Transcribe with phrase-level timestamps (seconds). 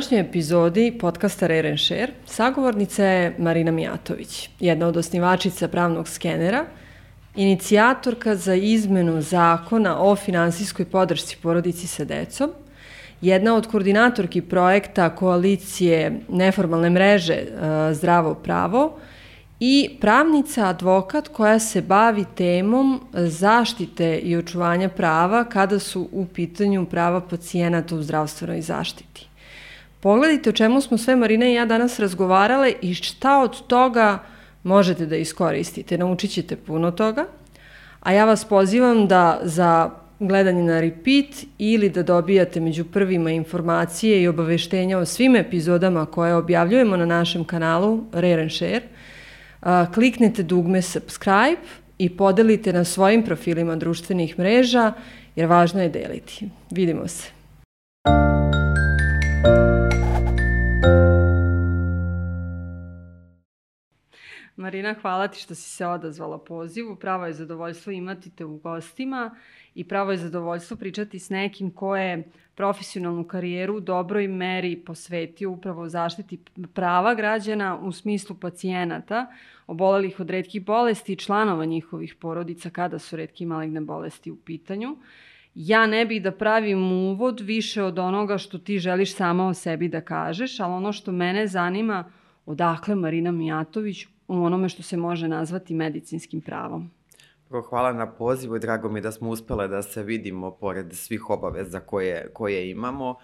[0.00, 6.64] današnjoj epizodi podcasta Rare Share sagovornica je Marina Mijatović, jedna od osnivačica pravnog skenera,
[7.36, 12.50] inicijatorka za izmenu zakona o finansijskoj podršci porodici sa decom,
[13.20, 17.48] jedna od koordinatorki projekta koalicije neformalne mreže e,
[17.94, 18.98] Zdravo pravo
[19.60, 26.86] i pravnica advokat koja se bavi temom zaštite i očuvanja prava kada su u pitanju
[26.86, 29.29] prava pacijenata u zdravstvenoj zaštiti.
[30.00, 34.18] Pogledajte o čemu smo sve Marina i ja danas razgovarale i šta od toga
[34.62, 35.98] možete da iskoristite.
[35.98, 37.26] Naučit ćete puno toga,
[38.00, 41.26] a ja vas pozivam da za gledanje na repeat
[41.58, 47.44] ili da dobijate među prvima informacije i obaveštenja o svim epizodama koje objavljujemo na našem
[47.44, 48.82] kanalu Rare and Share,
[49.94, 51.60] kliknete dugme subscribe
[51.98, 54.92] i podelite na svojim profilima društvenih mreža,
[55.36, 56.48] jer važno je deliti.
[56.70, 57.30] Vidimo se.
[64.60, 66.96] Marina, hvala ti što si se odazvala pozivu.
[66.96, 69.36] Pravo je zadovoljstvo imati te u gostima
[69.74, 75.50] i pravo je zadovoljstvo pričati s nekim ko je profesionalnu karijeru u dobroj meri posvetio
[75.50, 76.38] upravo zaštiti
[76.74, 79.26] prava građana u smislu pacijenata
[79.66, 84.96] obolelih od redkih bolesti i članova njihovih porodica kada su redke maligne bolesti u pitanju.
[85.54, 89.88] Ja ne bih da pravim uvod više od onoga što ti želiš sama o sebi
[89.88, 92.12] da kažeš, ali ono što mene zanima,
[92.46, 96.90] odakle Marina Mijatović u onome što se može nazvati medicinskim pravom.
[97.48, 101.30] Prvo, hvala na pozivu i drago mi da smo uspele da se vidimo pored svih
[101.30, 103.14] obaveza koje, koje imamo.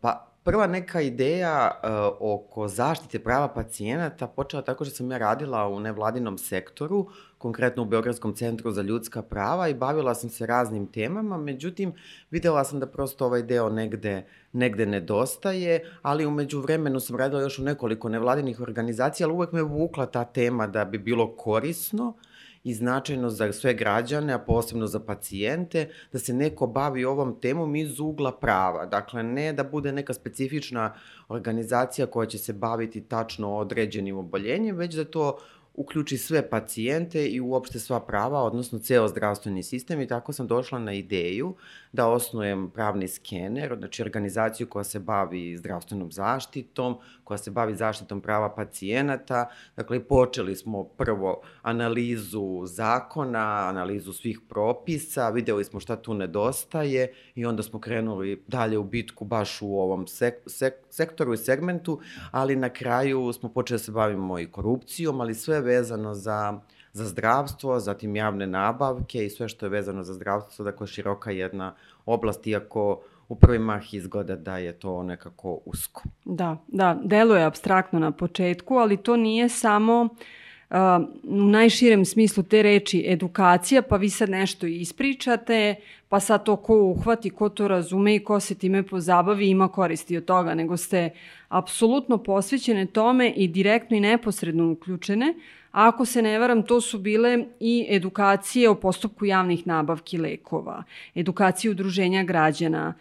[0.00, 5.68] Pa, prva neka ideja uh, oko zaštite prava pacijenata počela tako što sam ja radila
[5.68, 7.06] u nevladinom sektoru,
[7.38, 11.92] konkretno u Beogradskom centru za ljudska prava i bavila sam se raznim temama, međutim
[12.30, 17.58] videla sam da prosto ovaj deo negde, negde nedostaje, ali umeđu vremenu sam radila još
[17.58, 22.33] u nekoliko nevladinih organizacija, ali uvek me vukla ta tema da bi bilo korisno uh,
[22.64, 27.76] i značajno za sve građane, a posebno za pacijente, da se neko bavi ovom temom
[27.76, 28.86] iz ugla prava.
[28.86, 30.94] Dakle, ne da bude neka specifična
[31.28, 35.38] organizacija koja će se baviti tačno određenim oboljenjem, već da to
[35.74, 40.78] uključi sve pacijente i uopšte sva prava, odnosno ceo zdravstveni sistem i tako sam došla
[40.78, 41.54] na ideju
[41.94, 48.20] da osnujem pravni skener, znači organizaciju koja se bavi zdravstvenom zaštitom, koja se bavi zaštitom
[48.20, 49.48] prava pacijenata.
[49.76, 57.46] Dakle, počeli smo prvo analizu zakona, analizu svih propisa, videli smo šta tu nedostaje i
[57.46, 62.00] onda smo krenuli dalje u bitku baš u ovom sek sek sektoru i segmentu,
[62.30, 66.60] ali na kraju smo počeli da se bavimo i korupcijom, ali sve vezano za
[66.94, 71.74] za zdravstvo, zatim javne nabavke i sve što je vezano za zdravstvo, dakle široka jedna
[72.06, 76.02] oblast, iako u prvi mah izgleda da je to nekako usko.
[76.24, 80.76] Da, da, deluje abstraktno na početku, ali to nije samo uh,
[81.22, 85.74] u najširem smislu te reči edukacija, pa vi sad nešto ispričate,
[86.08, 90.16] pa sad to ko uhvati, ko to razume i ko se time pozabavi ima koristi
[90.16, 91.10] od toga, nego ste
[91.48, 95.34] apsolutno posvećene tome i direktno i neposredno uključene,
[95.74, 100.82] Ako se ne varam, to su bile i edukacije o postupku javnih nabavki lekova,
[101.14, 102.94] edukacije udruženja građana,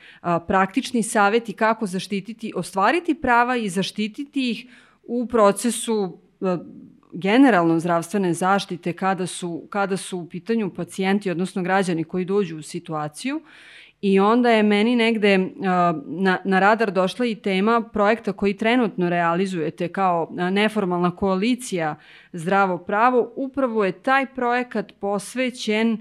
[0.48, 4.66] praktični saveti kako zaštititi, ostvariti prava i zaštititi ih
[5.04, 6.18] u procesu
[7.12, 12.62] generalno zdravstvene zaštite kada su, kada su u pitanju pacijenti, odnosno građani koji dođu u
[12.62, 13.42] situaciju
[14.04, 15.38] I onda je meni negde
[16.06, 21.96] na, na radar došla i tema projekta koji trenutno realizujete kao neformalna koalicija
[22.34, 23.32] Zdravo pravo.
[23.36, 25.98] Upravo je taj projekat posvećen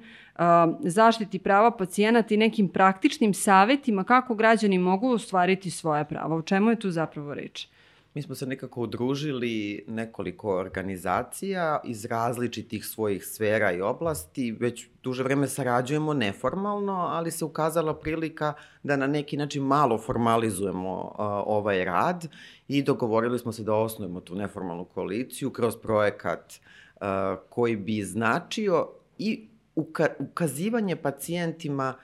[0.81, 6.37] zaštiti prava pacijenata i nekim praktičnim savetima kako građani mogu ostvariti svoje prava.
[6.37, 7.69] O čemu je tu zapravo reč?
[8.15, 14.53] Mi smo se nekako udružili nekoliko organizacija iz različitih svojih sfera i oblasti.
[14.53, 18.53] Već duže vreme sarađujemo neformalno, ali se ukazala prilika
[18.83, 21.15] da na neki način malo formalizujemo uh,
[21.47, 22.29] ovaj rad
[22.69, 27.07] i dogovorili smo se da osnujemo tu neformalnu koaliciju kroz projekat uh,
[27.49, 28.89] koji bi značio
[29.19, 31.95] i uka ukazivanje pacijentima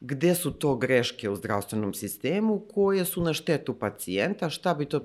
[0.00, 5.00] gde su to greške u zdravstvenom sistemu koje su na štetu pacijenta, šta bi to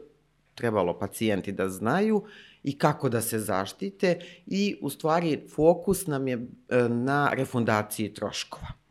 [0.61, 2.23] trebalo pacijenti da znaju
[2.63, 8.81] i kako da se zaštite i u stvari fokus nam je e, na refundaciji troškova.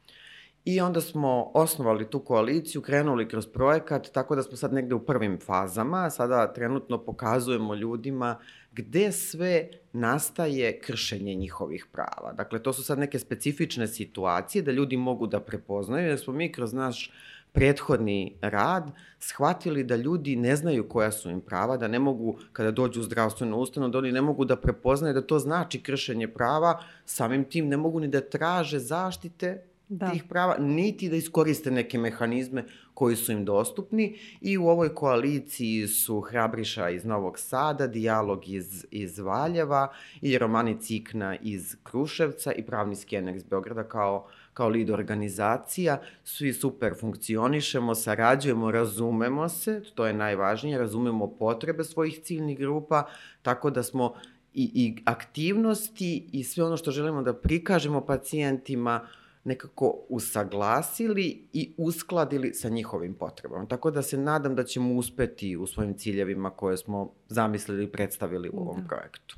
[0.64, 5.04] I onda smo osnovali tu koaliciju, krenuli kroz projekat, tako da smo sad negde u
[5.06, 6.10] prvim fazama.
[6.10, 8.38] Sada trenutno pokazujemo ljudima
[8.72, 12.32] gde sve nastaje kršenje njihovih prava.
[12.32, 16.52] Dakle, to su sad neke specifične situacije da ljudi mogu da prepoznaju, jer smo mi
[16.52, 17.10] kroz naš
[17.52, 22.70] prethodni rad shvatili da ljudi ne znaju koja su im prava, da ne mogu, kada
[22.70, 26.82] dođu u zdravstvenu ustanovu, da oni ne mogu da prepoznaju da to znači kršenje prava,
[27.04, 30.10] samim tim ne mogu ni da traže zaštite da.
[30.10, 32.64] tih prava, niti da iskoriste neke mehanizme
[32.94, 38.86] koji su im dostupni i u ovoj koaliciji su Hrabriša iz Novog Sada, Dijalog iz,
[38.90, 44.28] iz Valjeva i Romani Cikna iz Kruševca i Pravni skener iz Beograda kao,
[44.60, 46.00] kao lid organizacija.
[46.24, 53.06] Svi super funkcionišemo, sarađujemo, razumemo se, to je najvažnije, razumemo potrebe svojih ciljnih grupa,
[53.42, 54.14] tako da smo
[54.54, 59.00] i, i aktivnosti i sve ono što želimo da prikažemo pacijentima
[59.44, 63.66] nekako usaglasili i uskladili sa njihovim potrebama.
[63.66, 68.50] Tako da se nadam da ćemo uspeti u svojim ciljevima koje smo zamislili i predstavili
[68.52, 68.88] u ovom da.
[68.88, 69.36] projektu.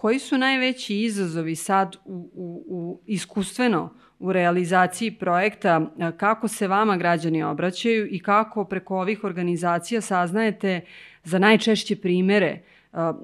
[0.00, 6.96] Koji su najveći izazovi sad u, u, u iskustveno u realizaciji projekta, kako se vama
[6.96, 10.80] građani obraćaju i kako preko ovih organizacija saznajete
[11.24, 12.62] za najčešće primere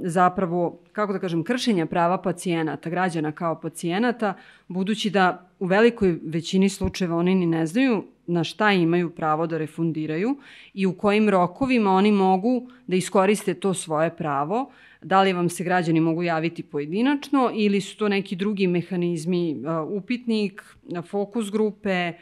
[0.00, 4.34] zapravo, kako da kažem, kršenja prava pacijenata, građana kao pacijenata,
[4.68, 9.58] budući da u velikoj većini slučajeva oni ni ne znaju na šta imaju pravo da
[9.58, 10.36] refundiraju
[10.74, 14.70] i u kojim rokovima oni mogu da iskoriste to svoje pravo,
[15.06, 20.62] da li vam se građani mogu javiti pojedinačno ili su to neki drugi mehanizmi, upitnik,
[21.10, 22.12] fokus grupe,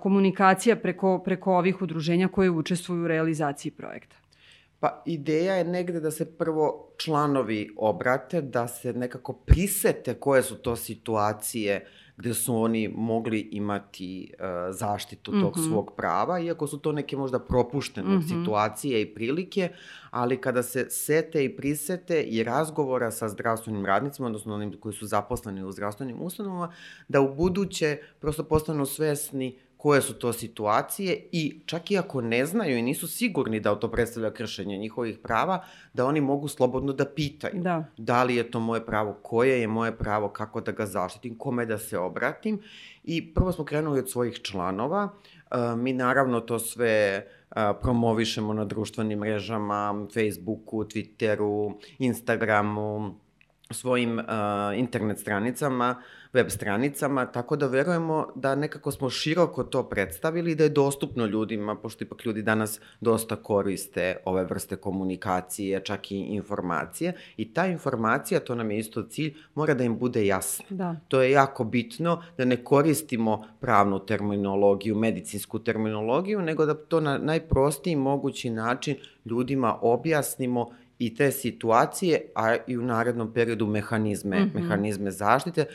[0.00, 4.16] komunikacija preko, preko ovih udruženja koje učestvuju u realizaciji projekta.
[4.80, 10.56] Pa ideja je negde da se prvo članovi obrate, da se nekako prisete koje su
[10.56, 11.86] to situacije
[12.20, 15.68] gde su oni mogli imati uh, zaštitu tog mm -hmm.
[15.68, 18.28] svog prava, iako su to neke možda propuštene mm -hmm.
[18.28, 19.68] situacije i prilike,
[20.10, 25.06] ali kada se sete i prisete i razgovora sa zdravstvenim radnicima, odnosno onim koji su
[25.06, 26.72] zaposleni u zdravstvenim ustanovama,
[27.08, 32.46] da u buduće prosto postanu svesni koje su to situacije i čak i ako ne
[32.46, 37.04] znaju i nisu sigurni da to predstavlja kršenje njihovih prava, da oni mogu slobodno da
[37.04, 37.84] pitaju da.
[37.96, 41.66] da li je to moje pravo, koje je moje pravo, kako da ga zaštitim, kome
[41.66, 42.60] da se obratim.
[43.04, 45.08] I prvo smo krenuli od svojih članova.
[45.50, 47.24] E, mi naravno to sve e,
[47.82, 53.14] promovišemo na društvenim mrežama, Facebooku, Twitteru, Instagramu,
[53.70, 54.24] svojim uh,
[54.74, 56.02] internet stranicama,
[56.32, 61.26] web stranicama, tako da verujemo da nekako smo široko to predstavili i da je dostupno
[61.26, 67.12] ljudima, pošto ipak ljudi danas dosta koriste ove vrste komunikacije, čak i informacije.
[67.36, 70.64] I ta informacija, to nam je isto cilj, mora da im bude jasna.
[70.68, 70.96] Da.
[71.08, 77.18] To je jako bitno da ne koristimo pravnu terminologiju, medicinsku terminologiju, nego da to na
[77.18, 80.70] najprostiji mogući način ljudima objasnimo
[81.00, 84.60] i te situacije, a i u narednom periodu mehanizme, mm -hmm.
[84.60, 85.66] mehanizme zaštite,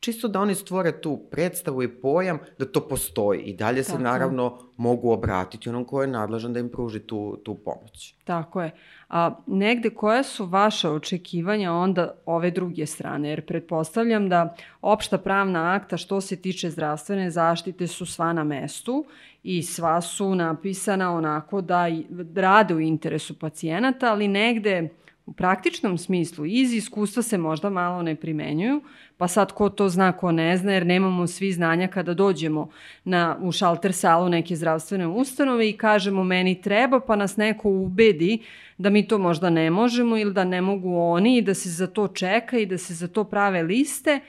[0.00, 4.02] čisto da oni stvore tu predstavu i pojam da to postoji i dalje se Tako
[4.02, 8.14] naravno mogu obratiti onom ko je nadležan da im pruži tu, tu pomoć.
[8.24, 8.70] Tako je.
[9.08, 13.28] A negde koja su vaša očekivanja onda ove druge strane?
[13.28, 19.04] Jer pretpostavljam da opšta pravna akta što se tiče zdravstvene zaštite su sva na mestu
[19.42, 21.86] i sva su napisana onako da
[22.34, 24.88] rade u interesu pacijenata, ali negde
[25.26, 28.82] u praktičnom smislu iz iskustva se možda malo ne primenjuju,
[29.16, 32.68] pa sad ko to zna, ko ne zna, jer nemamo svi znanja kada dođemo
[33.04, 38.38] na, u šalter salu neke zdravstvene ustanove i kažemo meni treba, pa nas neko ubedi
[38.78, 41.86] da mi to možda ne možemo ili da ne mogu oni i da se za
[41.86, 44.20] to čeka i da se za to prave liste,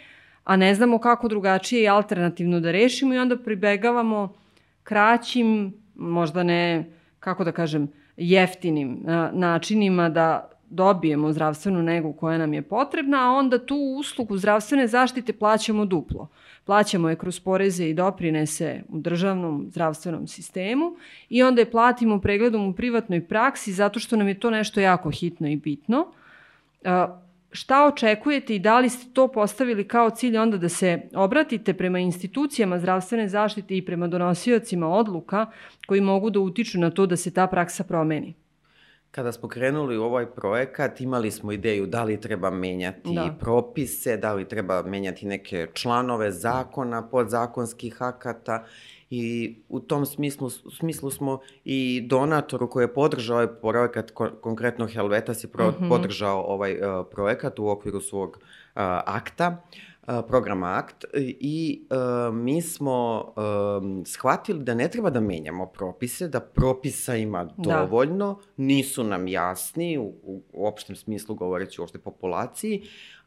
[0.43, 3.13] a ne znamo kako drugačije i alternativno da rešimo.
[3.13, 4.42] I onda pribegavamo
[4.83, 6.85] kraćim, možda ne,
[7.19, 7.87] kako da kažem,
[8.17, 8.99] jeftinim
[9.33, 15.33] načinima da dobijemo zdravstvenu negu koja nam je potrebna, a onda tu uslugu zdravstvene zaštite
[15.33, 16.27] plaćamo duplo.
[16.65, 20.95] Plaćamo je kroz poreze i doprinese u državnom zdravstvenom sistemu
[21.29, 25.11] i onda je platimo pregledom u privatnoj praksi zato što nam je to nešto jako
[25.11, 26.07] hitno i bitno.
[27.55, 31.99] Šta očekujete i da li ste to postavili kao cilj onda da se obratite prema
[31.99, 35.45] institucijama zdravstvene zaštite i prema donosiocima odluka
[35.87, 38.33] koji mogu da utiču na to da se ta praksa promeni?
[39.11, 43.35] Kada smo krenuli u ovaj projekat, imali smo ideju da li treba menjati da.
[43.39, 48.65] propise, da li treba menjati neke članove zakona, podzakonskih akata
[49.13, 55.43] i u tom smislu, smislu smo i donatoru koji je podržao ovaj projekat, konkretno Helvetas
[55.43, 55.89] je pro, mm -hmm.
[55.89, 58.41] podržao ovaj uh, projekat u okviru svog uh,
[59.05, 59.63] akta.
[60.07, 61.05] Uh, program akt
[61.39, 67.43] i uh, mi smo uh, shvatili da ne treba da menjamo propise, da propisa ima
[67.43, 67.53] da.
[67.57, 68.63] dovoljno, da.
[68.63, 72.83] nisu nam jasni u, u, u opštem smislu govoreći o opšte populaciji,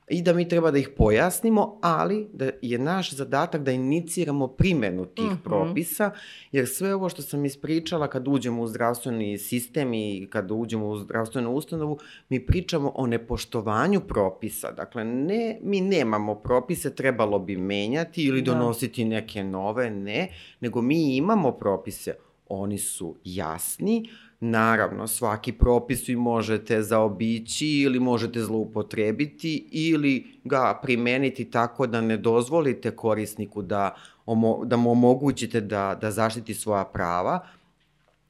[0.08, 5.06] i da mi treba da ih pojasnimo, ali da je naš zadatak da iniciramo primenu
[5.06, 5.34] tih mhm.
[5.34, 5.42] -huh.
[5.44, 6.10] propisa,
[6.52, 10.98] jer sve ovo što sam ispričala kad uđemo u zdravstveni sistem i kad uđemo u
[10.98, 11.98] zdravstvenu ustanovu,
[12.28, 14.72] mi pričamo o nepoštovanju propisa.
[14.72, 18.52] Dakle, ne, mi nemamo propise, trebalo bi menjati ili da.
[18.52, 20.28] donositi neke nove, ne,
[20.60, 22.14] nego mi imamo propise,
[22.48, 24.08] oni su jasni,
[24.40, 32.16] Naravno, svaki propis vi možete zaobići ili možete zloupotrebiti ili ga primeniti tako da ne
[32.16, 33.94] dozvolite korisniku da,
[34.64, 37.46] da mu omogućite da, da zaštiti svoja prava.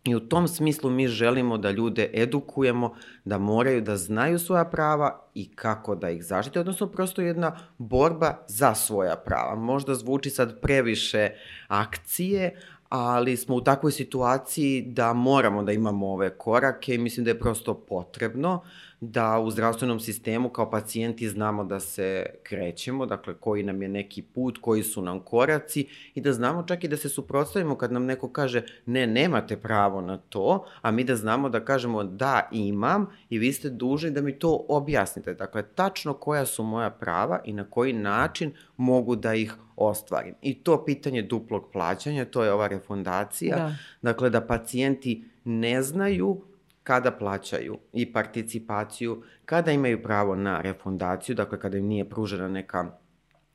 [0.05, 2.95] I u tom smislu mi želimo da ljude edukujemo,
[3.25, 8.45] da moraju da znaju svoja prava i kako da ih zaštite, odnosno prosto jedna borba
[8.49, 9.55] za svoja prava.
[9.55, 11.31] Možda zvuči sad previše
[11.69, 17.31] akcije, ali smo u takvoj situaciji da moramo da imamo ove korake i mislim da
[17.31, 18.63] je prosto potrebno
[19.01, 24.23] da u zdravstvenom sistemu kao pacijenti znamo da se krećemo, dakle koji nam je neki
[24.23, 28.05] put, koji su nam koraci i da znamo čak i da se suprotstavimo kad nam
[28.05, 33.07] neko kaže ne, nemate pravo na to, a mi da znamo da kažemo da imam
[33.31, 35.35] i vi ste dužni da mi to objasnite.
[35.35, 40.35] Dakle, tačno koja su moja prava i na koji način mogu da ih ostvarim.
[40.43, 43.75] I to pitanje duplog plaćanja, to je ova refundacija, da.
[44.03, 46.43] dakle da pacijenti ne znaju
[46.87, 52.91] kada plaćaju i participaciju, kada imaju pravo na refundaciju, dakle kada im nije pružena neka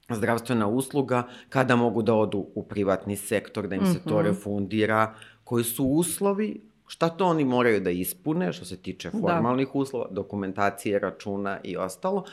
[0.09, 4.27] zdravstvena usluga, kada mogu da odu u privatni sektor, da im se to mhm.
[4.27, 9.19] refundira, koji su uslovi, šta to oni moraju da ispune, što se tiče da.
[9.19, 9.79] formalnih da.
[9.79, 12.25] uslova, dokumentacije, računa i ostalo,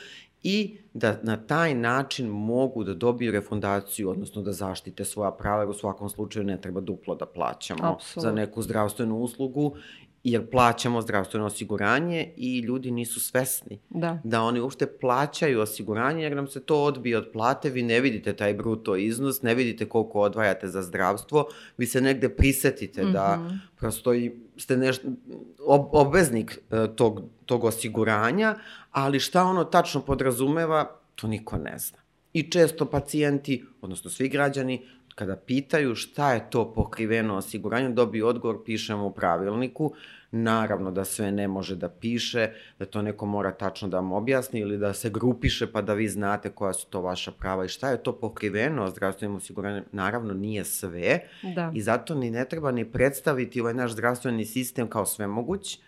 [0.42, 5.70] i da na taj način mogu da dobiju refundaciju, odnosno da zaštite svoja prava, jer
[5.70, 8.22] u svakom slučaju ne treba duplo da plaćamo Absolut.
[8.22, 9.76] za neku zdravstvenu uslugu
[10.24, 16.36] jer plaćamo zdravstveno osiguranje i ljudi nisu svesni da, da oni uopšte plaćaju osiguranje jer
[16.36, 20.20] nam se to odbije od plate, vi ne vidite taj bruto iznos, ne vidite koliko
[20.20, 23.12] odvajate za zdravstvo, vi se negde prisetite mm -hmm.
[23.12, 23.54] da mhm.
[23.76, 24.96] prosto i ste neš,
[25.66, 28.54] ob, obveznik e, tog, tog osiguranja,
[28.90, 31.98] ali šta ono tačno podrazumeva, to niko ne zna.
[32.32, 34.86] I često pacijenti, odnosno svi građani,
[35.18, 39.92] kada pitaju šta je to pokriveno osiguranjem, dobiju odgovor, pišemo u pravilniku.
[40.30, 44.60] Naravno da sve ne može da piše, da to neko mora tačno da vam objasni
[44.60, 47.90] ili da se grupiše pa da vi znate koja su to vaša prava i šta
[47.90, 49.84] je to pokriveno zdravstvenim osiguranjem.
[49.92, 51.20] Naravno nije sve
[51.54, 51.72] da.
[51.74, 55.78] i zato ni ne treba ni predstaviti ovaj naš zdravstveni sistem kao svemoguć,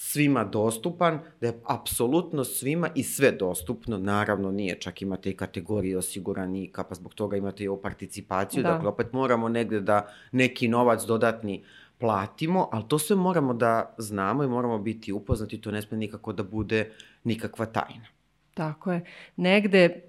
[0.00, 5.98] svima dostupan, da je apsolutno svima i sve dostupno, naravno nije, čak imate i kategorije
[5.98, 8.70] osiguranika, pa zbog toga imate i ovu participaciju, da.
[8.70, 11.64] dakle opet moramo negde da neki novac dodatni
[11.98, 16.32] platimo, ali to sve moramo da znamo i moramo biti upoznati, to ne sme nikako
[16.32, 16.92] da bude
[17.24, 18.06] nikakva tajna.
[18.54, 19.04] Tako je.
[19.36, 20.07] Negde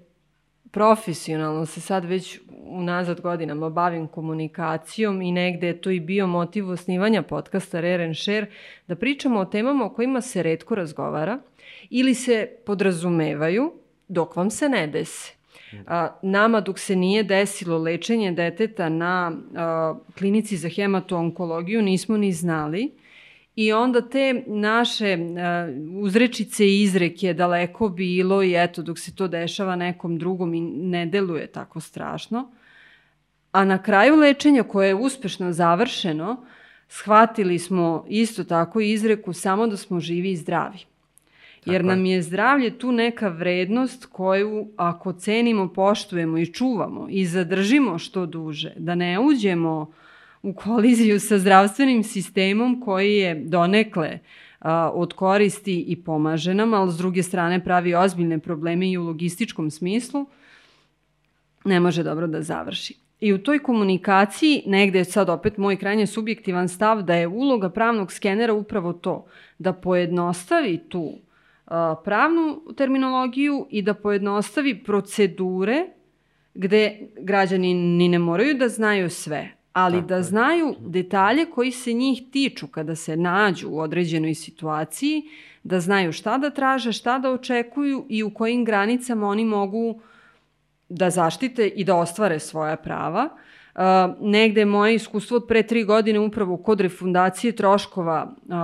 [0.70, 6.70] profesionalno se sad već unazad godinama bavim komunikacijom i negde je to i bio motiv
[6.70, 8.46] osnivanja podcasta Rare and Share,
[8.86, 11.38] da pričamo o temama o kojima se redko razgovara
[11.90, 13.72] ili se podrazumevaju
[14.08, 15.32] dok vam se ne dese.
[15.86, 22.32] A, nama dok se nije desilo lečenje deteta na a, klinici za hematoonkologiju nismo ni
[22.32, 22.92] znali
[23.60, 29.28] I onda te naše uh, uzrečice i izreke daleko bilo i eto dok se to
[29.28, 32.50] dešava nekom drugom i ne deluje tako strašno.
[33.52, 36.44] A na kraju lečenja koje je uspešno završeno,
[36.88, 40.78] shvatili smo isto tako izreku samo da smo živi i zdravi.
[41.64, 47.98] Jer nam je zdravlje tu neka vrednost koju ako cenimo, poštujemo i čuvamo i zadržimo
[47.98, 49.92] što duže, da ne uđemo
[50.42, 54.18] u koliziju sa zdravstvenim sistemom koji je donekle
[54.92, 59.70] od koristi i pomaže nam, ali s druge strane pravi ozbiljne probleme i u logističkom
[59.70, 60.26] smislu,
[61.64, 62.94] ne može dobro da završi.
[63.20, 67.70] I u toj komunikaciji, negde je sad opet moj krajnje subjektivan stav da je uloga
[67.70, 69.26] pravnog skenera upravo to,
[69.58, 71.12] da pojednostavi tu
[72.04, 75.86] pravnu terminologiju i da pojednostavi procedure
[76.54, 81.92] gde građani ni ne moraju da znaju sve, ali Tako da znaju detalje koji se
[81.92, 85.22] njih tiču kada se nađu u određenoj situaciji,
[85.62, 90.00] da znaju šta da traže, šta da očekuju i u kojim granicama oni mogu
[90.88, 93.28] da zaštite i da ostvare svoja prava.
[93.74, 93.82] Uh,
[94.20, 98.54] negde moje iskustvo od pre tri godine upravo kod refundacije troškova uh,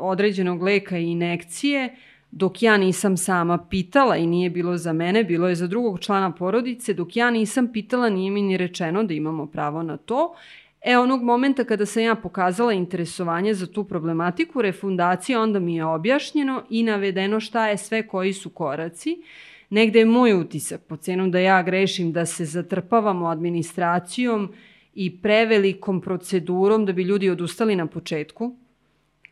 [0.00, 1.96] određenog leka i inekcije
[2.30, 6.32] dok ja nisam sama pitala i nije bilo za mene, bilo je za drugog člana
[6.32, 10.34] porodice, dok ja nisam pitala nije mi ni rečeno da imamo pravo na to.
[10.80, 15.84] E, onog momenta kada sam ja pokazala interesovanje za tu problematiku refundacije, onda mi je
[15.84, 19.22] objašnjeno i navedeno šta je sve koji su koraci.
[19.70, 24.52] negde je moj utisak, po cenom da ja grešim, da se zatrpavamo administracijom
[24.94, 28.56] i prevelikom procedurom da bi ljudi odustali na početku,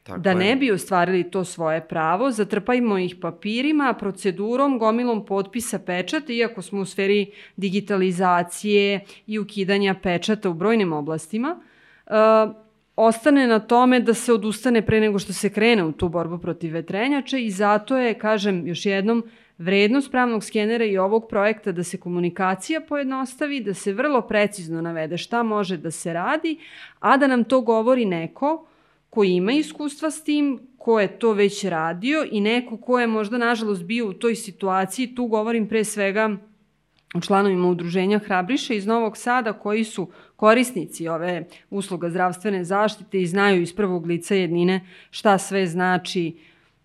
[0.06, 0.36] Tako da je.
[0.36, 6.80] ne bi ostvarili to svoje pravo, zatrpajmo ih papirima, procedurom, gomilom potpisa pečata, iako smo
[6.80, 11.60] u sferi digitalizacije i ukidanja pečata u brojnim oblastima,
[12.06, 12.12] uh,
[12.96, 16.72] ostane na tome da se odustane pre nego što se krene u tu borbu protiv
[16.72, 19.24] vetrenjača i zato je, kažem još jednom,
[19.58, 25.18] vrednost pravnog skenera i ovog projekta da se komunikacija pojednostavi, da se vrlo precizno navede
[25.18, 26.58] šta može da se radi,
[27.00, 28.66] a da nam to govori neko
[29.16, 33.38] ko ima iskustva s tim, ko je to već radio i neko ko je možda
[33.38, 36.36] nažalost bio u toj situaciji, tu govorim pre svega
[37.14, 43.26] o članovima udruženja Hrabriša iz Novog Sada koji su korisnici ove usluga zdravstvene zaštite i
[43.26, 46.36] znaju iz prvog lica jednine šta sve znači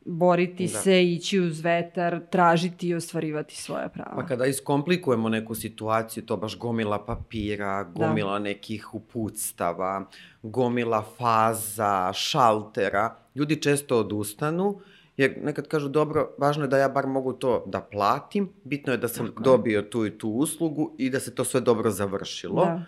[0.06, 0.80] boriti da.
[0.80, 4.16] se, ići uz vetar, tražiti i ostvarivati svoja prava.
[4.16, 8.08] Pa kada iskomplikujemo neku situaciju, to baš gomila papira, da.
[8.08, 8.40] gomila da.
[8.40, 10.06] nekih uputstava,
[10.44, 14.80] gomila faza, šaltera, ljudi često odustanu,
[15.18, 18.98] jer nekad kažu, dobro, važno je da ja bar mogu to da platim, bitno je
[18.98, 22.66] da sam Tako dobio tu i tu uslugu i da se to sve dobro završilo,
[22.66, 22.84] da.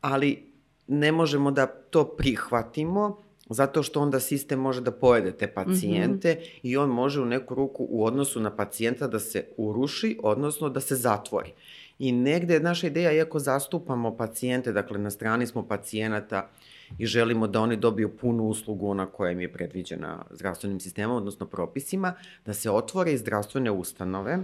[0.00, 0.52] ali
[0.86, 6.38] ne možemo da to prihvatimo, zato što onda sistem može da pojede te pacijente mm
[6.38, 6.60] -hmm.
[6.62, 10.80] i on može u neku ruku u odnosu na pacijenta da se uruši, odnosno da
[10.80, 11.52] se zatvori.
[11.98, 16.50] I negde je naša ideja, iako zastupamo pacijente, dakle na strani smo pacijenata
[16.98, 21.46] i želimo da oni dobiju punu uslugu ona koja im je predviđena zdravstvenim sistemom, odnosno
[21.46, 22.14] propisima,
[22.46, 24.38] da se otvore i zdravstvene ustanove,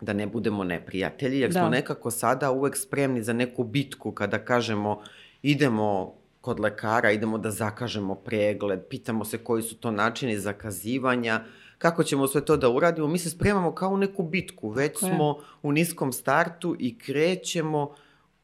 [0.00, 1.60] da ne budemo neprijatelji, jer da.
[1.60, 5.02] smo nekako sada uvek spremni za neku bitku kada kažemo
[5.42, 6.17] idemo
[6.48, 11.44] kod lekara, idemo da zakažemo pregled, pitamo se koji su to načini zakazivanja,
[11.78, 13.08] kako ćemo sve to da uradimo.
[13.08, 15.44] Mi se spremamo kao u neku bitku, već Tako smo je.
[15.62, 17.94] u niskom startu i krećemo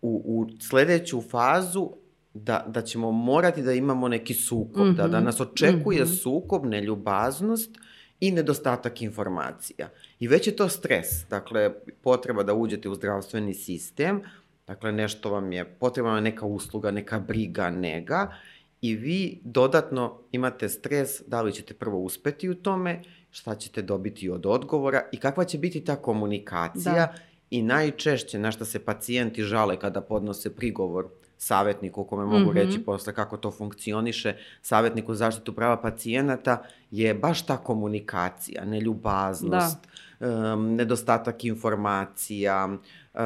[0.02, 1.90] u, u sledeću fazu
[2.34, 4.96] da, da ćemo morati da imamo neki sukob, mm -hmm.
[4.96, 5.24] da, da mhm.
[5.24, 6.22] nas očekuje mm -hmm.
[6.22, 7.70] sukob, neljubaznost
[8.20, 9.88] i nedostatak informacija.
[10.20, 14.22] I već je to stres, dakle, potreba da uđete u zdravstveni sistem,
[14.66, 18.34] Dakle, nešto vam je, potrebna je neka usluga, neka briga, nega
[18.80, 24.30] i vi dodatno imate stres da li ćete prvo uspeti u tome, šta ćete dobiti
[24.30, 27.14] od odgovora i kakva će biti ta komunikacija da.
[27.50, 32.48] i najčešće na šta se pacijenti žale kada podnose prigovor savjetniku, o kome mogu mm
[32.48, 32.66] -hmm.
[32.66, 39.78] reći posle kako to funkcioniše, savjetniku zaštitu prava pacijenata, je baš ta komunikacija, neljubaznost,
[40.20, 40.54] da.
[40.54, 42.68] um, nedostatak informacija,
[43.14, 43.20] uh,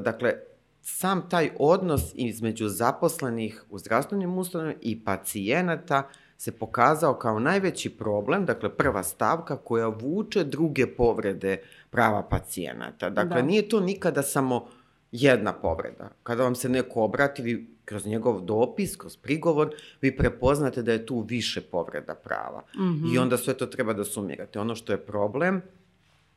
[0.00, 0.34] dakle,
[0.82, 8.44] sam taj odnos između zaposlenih u zdravstvenim ustanovima i pacijenata se pokazao kao najveći problem,
[8.44, 13.10] dakle prva stavka koja vuče druge povrede prava pacijenata.
[13.10, 13.46] Dakle, da.
[13.46, 14.68] nije to nikada samo
[15.12, 16.10] jedna povreda.
[16.22, 21.06] Kada vam se neko obrati, vi kroz njegov dopis, kroz prigovor, vi prepoznate da je
[21.06, 22.62] tu više povreda prava.
[22.76, 23.14] Mm -hmm.
[23.14, 24.60] I onda sve to treba da sumirate.
[24.60, 25.62] Ono što je problem,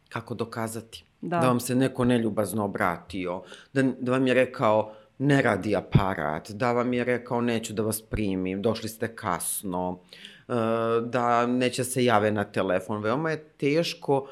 [0.09, 1.05] kako dokazati?
[1.25, 1.39] Da.
[1.39, 3.41] da vam se neko neljubazno obratio,
[3.73, 8.01] da, da vam je rekao ne radi aparat, da vam je rekao neću da vas
[8.01, 9.99] primim, došli ste kasno,
[10.47, 10.53] e,
[11.05, 13.03] da neće se jave na telefon.
[13.03, 14.27] Veoma je teško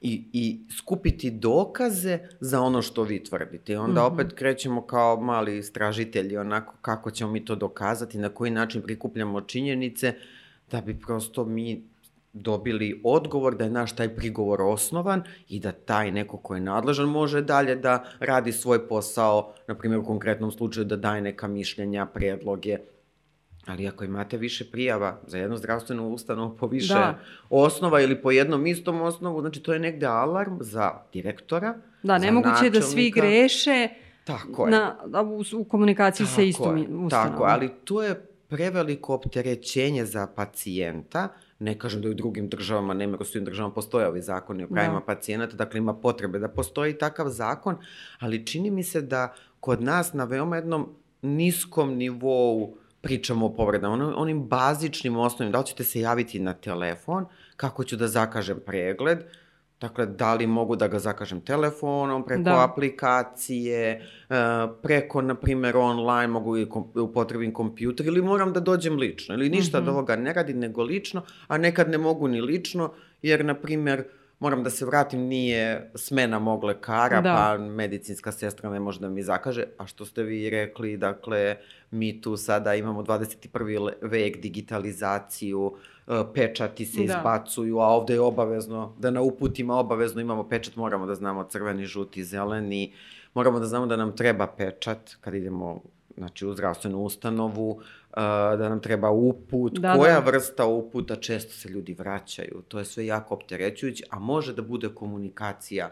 [0.00, 3.72] i, i skupiti dokaze za ono što vi tvrdite.
[3.72, 4.12] I onda mm -hmm.
[4.12, 9.40] opet krećemo kao mali istražitelji onako kako ćemo mi to dokazati, na koji način prikupljamo
[9.40, 10.14] činjenice,
[10.70, 11.82] da bi prosto mi
[12.32, 17.08] dobili odgovor da je naš taj prigovor osnovan i da taj neko ko je nadležan
[17.08, 22.06] može dalje da radi svoj posao, na primjer u konkretnom slučaju da daje neka mišljenja,
[22.06, 22.78] predloge,
[23.66, 27.18] Ali ako imate više prijava za jednu zdravstvenu ustanovu po više da.
[27.50, 32.64] osnova ili po jednom istom osnovu, znači to je negde alarm za direktora, Da, nemoguće
[32.64, 33.88] je da svi greše
[34.24, 34.70] tako je.
[34.70, 37.10] Na, u, u komunikaciji tako sa istom ustanovom.
[37.10, 38.14] Tako, ali to je
[38.48, 41.28] preveliko opterećenje za pacijenta,
[41.58, 44.98] Ne kažem da u drugim državama, nema u svim državama postoje ovi zakoni o pravima
[44.98, 45.04] da.
[45.04, 47.76] pacijenata, dakle ima potrebe da postoji takav zakon,
[48.18, 50.88] ali čini mi se da kod nas na veoma jednom
[51.22, 56.54] niskom nivou pričamo o povredama, onim, onim bazičnim osnovim, da li ćete se javiti na
[56.54, 59.18] telefon, kako ću da zakažem pregled,
[59.80, 62.64] Dakle, da li mogu da ga zakažem telefonom, preko da.
[62.64, 64.36] aplikacije, e,
[64.82, 69.34] preko, na primjer, online, mogu i kom, upotrebim kompjuter ili moram da dođem lično.
[69.34, 69.88] Ili ništa mm -hmm.
[69.88, 74.04] od ovoga ne radi nego lično, a nekad ne mogu ni lično, jer, na primjer,
[74.40, 77.34] moram da se vratim, nije smena mog lekara, da.
[77.34, 81.56] pa medicinska sestra ne može da mi zakaže, a što ste vi rekli, dakle,
[81.90, 83.92] mi tu sada imamo 21.
[84.02, 85.74] vek, digitalizaciju,
[86.06, 87.04] e, pečati se da.
[87.04, 91.86] izbacuju, a ovde je obavezno, da na uputima obavezno imamo pečat, moramo da znamo crveni,
[91.86, 92.92] žuti, zeleni,
[93.34, 95.82] moramo da znamo da nam treba pečat kad idemo
[96.16, 97.80] znači, u zdravstvenu ustanovu,
[98.58, 100.30] da nam treba uput, da, koja da.
[100.30, 104.88] vrsta uputa, često se ljudi vraćaju, to je sve jako opterećujuće, a može da bude
[104.88, 105.90] komunikacija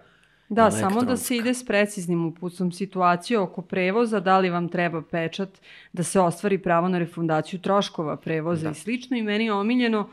[0.48, 2.72] Da, samo da se ide s preciznim uputstvom.
[2.72, 5.48] Situacije oko prevoza, da li vam treba pečat
[5.92, 8.70] da se ostvari pravo na refundaciju troškova prevoza da.
[8.70, 9.16] i slično.
[9.16, 10.08] I meni je omiljeno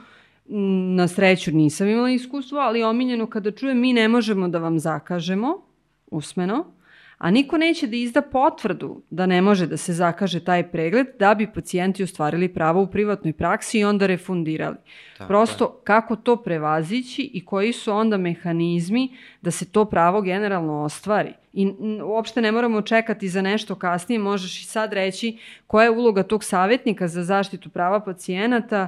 [0.96, 5.62] na sreću nisam imala iskustvo, ali omiljeno kada čujem mi ne možemo da vam zakažemo
[6.12, 6.66] usmeno,
[7.24, 11.36] a niko neće da izda potvrdu da ne može da se zakaže taj pregled da
[11.36, 14.76] bi pacijenti ostvarili pravo u privatnoj praksi i onda refundirali.
[15.18, 15.70] Tako Prosto je.
[15.84, 19.10] kako to prevazići i koji su onda mehanizmi
[19.42, 21.34] da se to pravo generalno ostvari.
[21.54, 26.24] I uopšte ne moramo čekati za nešto kasnije, možeš i sad reći koja je uloga
[26.24, 28.88] tog savjetnika za zaštitu prava pacijenata,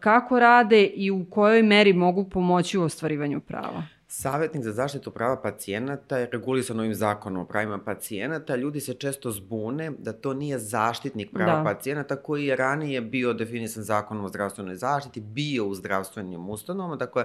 [0.00, 3.82] kako rade i u kojoj meri mogu pomoći u ostvarivanju prava.
[4.14, 8.56] Savetnik za zaštitu prava pacijenata je regulisan ovim zakonom o pravima pacijenata.
[8.56, 11.64] Ljudi se često zbune da to nije zaštitnik prava da.
[11.64, 16.96] pacijenata koji je ranije bio definisan zakonom o zdravstvenoj zaštiti, bio u zdravstvenim ustanovama.
[16.96, 17.24] Dakle,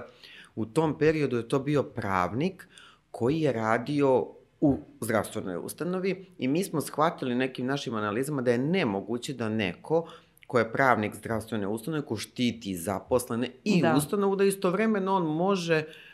[0.56, 2.68] u tom periodu je to bio pravnik
[3.10, 4.26] koji je radio
[4.60, 10.08] u zdravstvenoj ustanovi i mi smo shvatili nekim našim analizama da je nemoguće da neko
[10.46, 13.94] ko je pravnik zdravstvene ustanove, ko štiti zaposlene i da.
[13.96, 16.07] ustanovu, da istovremeno on može uh,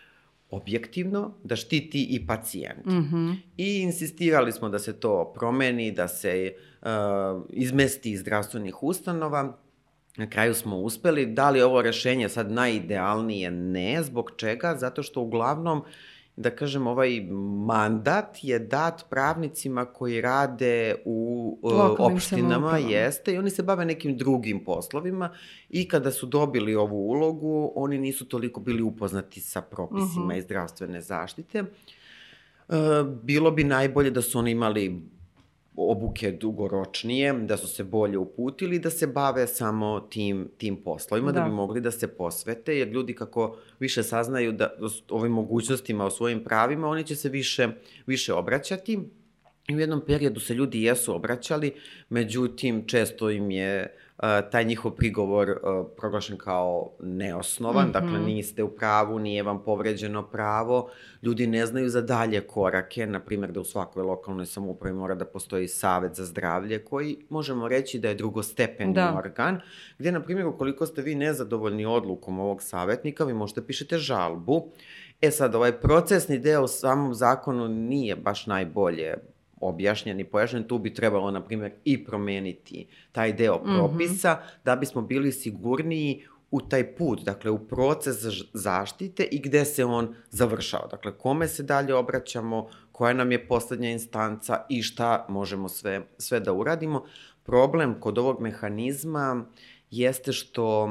[0.57, 2.87] objektivno, da štiti i pacijent.
[2.87, 3.37] Mm -hmm.
[3.57, 6.89] I insistirali smo da se to promeni, da se uh,
[7.51, 9.59] izmesti iz zdravstvenih ustanova.
[10.17, 11.27] Na kraju smo uspeli.
[11.27, 13.51] Da li ovo rešenje sad najidealnije?
[13.51, 14.03] Ne.
[14.03, 14.77] Zbog čega?
[14.77, 15.85] Zato što uglavnom uh,
[16.37, 17.21] da kažem, ovaj
[17.67, 24.17] mandat je dat pravnicima koji rade u Lokalnim opštinama, jeste, i oni se bave nekim
[24.17, 25.31] drugim poslovima
[25.71, 30.31] i kada su dobili ovu ulogu, oni nisu toliko bili upoznati sa propisima uh mhm.
[30.31, 30.39] -huh.
[30.39, 31.59] iz zdravstvene zaštite.
[31.59, 31.65] E,
[33.23, 35.03] bilo bi najbolje da su oni imali
[35.77, 41.41] obuke dugoročnije, da su se bolje uputili, da se bave samo tim, tim poslovima, da.
[41.41, 46.05] da bi mogli da se posvete, jer ljudi kako više saznaju da, o ovim mogućnostima,
[46.05, 47.69] o svojim pravima, oni će se više,
[48.07, 48.99] više obraćati.
[49.69, 51.73] I u jednom periodu se ljudi jesu obraćali,
[52.09, 53.97] međutim, često im je
[54.51, 57.93] taj njihov prigovor uh, proglašen kao neosnovan, mm -hmm.
[57.93, 60.91] dakle niste u pravu, nije vam povređeno pravo,
[61.23, 65.25] ljudi ne znaju za dalje korake, na primjer da u svakoj lokalnoj samoupravi mora da
[65.25, 69.15] postoji savet za zdravlje koji možemo reći da je drugostepeni da.
[69.19, 69.61] organ,
[69.99, 74.71] gde na primjer ukoliko ste vi nezadovoljni odlukom ovog savetnika, vi možete pišete žalbu,
[75.21, 79.15] E sad, ovaj procesni deo u samom zakonu nije baš najbolje
[79.69, 83.77] objašnjen i pojašnjen, tu bi trebalo, na primjer, i promeniti taj deo mhm.
[83.77, 84.65] propisa, mm -hmm.
[84.65, 88.17] da bismo bili sigurniji u taj put, dakle u proces
[88.53, 90.87] zaštite i gde se on završao.
[90.91, 96.41] Dakle, kome se dalje obraćamo, koja nam je poslednja instanca i šta možemo sve, sve
[96.41, 97.05] da uradimo.
[97.43, 99.45] Problem kod ovog mehanizma
[99.91, 100.89] jeste što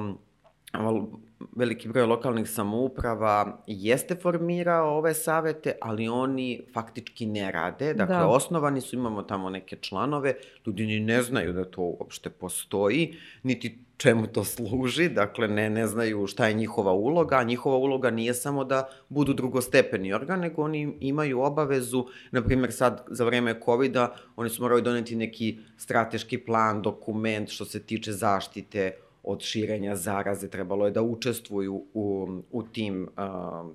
[1.55, 7.93] veliki broj lokalnih samouprava jeste formirao ove savete, ali oni faktički ne rade.
[7.93, 8.27] Dakle, da.
[8.27, 13.77] osnovani su, imamo tamo neke članove, ljudi ni ne znaju da to uopšte postoji, niti
[13.97, 18.33] čemu to služi, dakle ne, ne znaju šta je njihova uloga, a njihova uloga nije
[18.33, 23.97] samo da budu drugostepeni organ, nego oni imaju obavezu, na primjer sad za vreme covid
[24.35, 28.91] oni su morali doneti neki strateški plan, dokument što se tiče zaštite
[29.23, 33.07] od širenja zaraze, trebalo je da učestvuju u, u tim,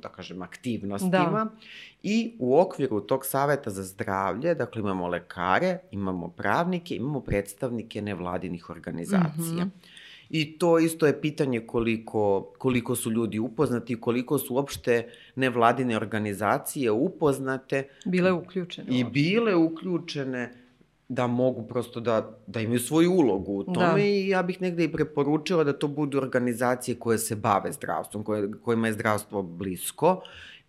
[0.02, 1.44] da kažem, aktivnostima.
[1.44, 1.50] Da.
[2.02, 8.70] I u okviru tog saveta za zdravlje, dakle imamo lekare, imamo pravnike, imamo predstavnike nevladinih
[8.70, 9.64] organizacija.
[9.64, 9.98] Mm -hmm.
[10.30, 16.90] I to isto je pitanje koliko, koliko su ljudi upoznati koliko su uopšte nevladine organizacije
[16.90, 17.88] upoznate.
[18.04, 18.98] Bile uključene.
[18.98, 20.67] I bile uključene
[21.08, 23.98] da mogu prosto da, da imaju svoju ulogu u tome da.
[23.98, 28.52] i ja bih negde i preporučila da to budu organizacije koje se bave zdravstvom, koje,
[28.64, 30.20] kojima je zdravstvo blisko,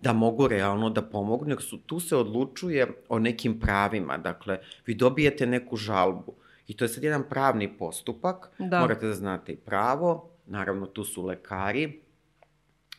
[0.02, 4.17] da mogu realno da pomognu, jer su, tu se odlučuje o nekim pravima.
[4.17, 6.34] Dakle, vi dobijete neku žalbu
[6.67, 8.80] i to je sad jedan pravni postupak, da.
[8.80, 12.02] morate da znate i pravo, naravno tu su lekari,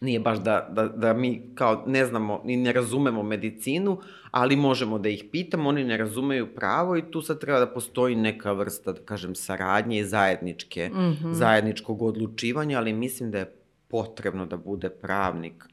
[0.01, 4.99] nije baš da, da, da mi kao ne znamo ni ne razumemo medicinu, ali možemo
[4.99, 8.93] da ih pitamo, oni ne razumeju pravo i tu sad treba da postoji neka vrsta,
[8.93, 11.33] da kažem, saradnje i zajedničke, mm -hmm.
[11.33, 13.55] zajedničkog odlučivanja, ali mislim da je
[13.89, 15.65] potrebno da bude pravnik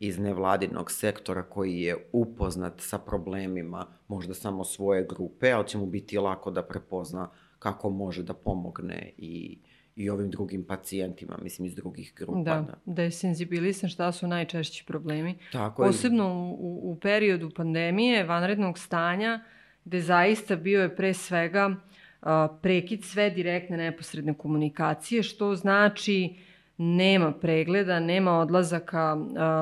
[0.00, 5.86] iz nevladinog sektora koji je upoznat sa problemima možda samo svoje grupe, ali će mu
[5.86, 9.58] biti lako da prepozna kako može da pomogne i
[9.96, 12.42] i ovim drugim pacijentima, mislim, iz drugih grupa.
[12.42, 15.34] Da, da, da je senzibilisan šta su najčešći problemi.
[15.52, 16.30] Tako Posebno je.
[16.58, 19.40] u, u periodu pandemije, vanrednog stanja,
[19.84, 22.28] gde zaista bio je pre svega uh,
[22.62, 26.34] prekid sve direktne neposredne komunikacije, što znači
[26.78, 29.16] nema pregleda, nema odlazaka,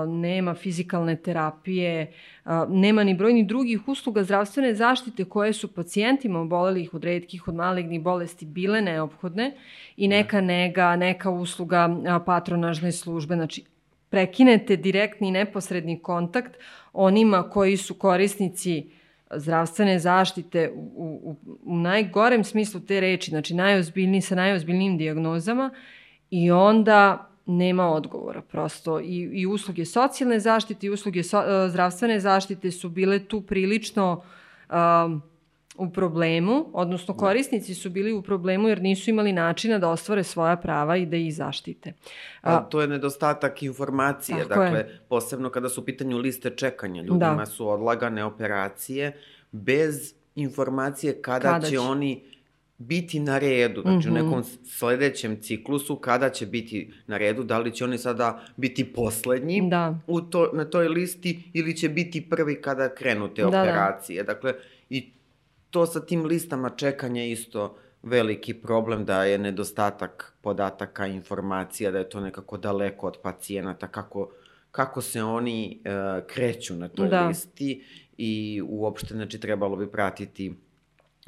[0.09, 2.13] nema fizikalne terapije,
[2.69, 8.03] nema ni brojni drugih usluga zdravstvene zaštite koje su pacijentima obolelih od redkih, od malignih
[8.03, 9.53] bolesti bile neophodne
[9.97, 10.17] i da.
[10.17, 11.89] neka nega, neka usluga
[12.27, 13.35] patronažne službe.
[13.35, 13.65] Znači,
[14.09, 16.57] prekinete direktni i neposredni kontakt
[16.93, 18.91] onima koji su korisnici
[19.37, 20.81] zdravstvene zaštite u,
[21.23, 25.71] u, u najgorem smislu te reči, znači najozbiljniji sa najozbiljnijim diagnozama
[26.35, 32.21] i onda nema odgovora prosto i, i usluge socijalne zaštite i usluge so, uh, zdravstvene
[32.21, 34.23] zaštite su bile tu prilično
[34.71, 35.23] um,
[35.77, 37.19] u problemu, odnosno da.
[37.19, 41.17] korisnici su bili u problemu jer nisu imali načina da ostvare svoja prava i da
[41.17, 41.93] ih zaštite.
[42.41, 45.01] A, to je nedostatak informacije, Tako dakle, je.
[45.09, 47.03] posebno kada su u pitanju liste čekanja.
[47.03, 47.47] Ljudima da.
[47.47, 49.19] su odlagane operacije
[49.53, 52.34] bez informacije kada, kada će, će oni
[52.79, 54.21] biti na redu, znači mm -hmm.
[54.21, 54.27] u mhm.
[54.27, 59.69] nekom sledećem ciklusu kada će biti na redu, da li će oni sada biti poslednji
[59.71, 59.99] da.
[60.07, 63.63] u to, na toj listi ili će biti prvi kada krenu te da, da.
[63.63, 64.23] operacije.
[64.23, 64.33] Da.
[64.35, 64.55] Dakle,
[64.91, 65.13] i
[65.71, 72.09] to sa tim listama čekanja isto veliki problem da je nedostatak podataka, informacija, da je
[72.09, 74.31] to nekako daleko od pacijenata, kako,
[74.71, 77.27] kako se oni uh, kreću na toj da.
[77.27, 77.85] listi
[78.17, 80.55] i uopšte, znači, trebalo bi pratiti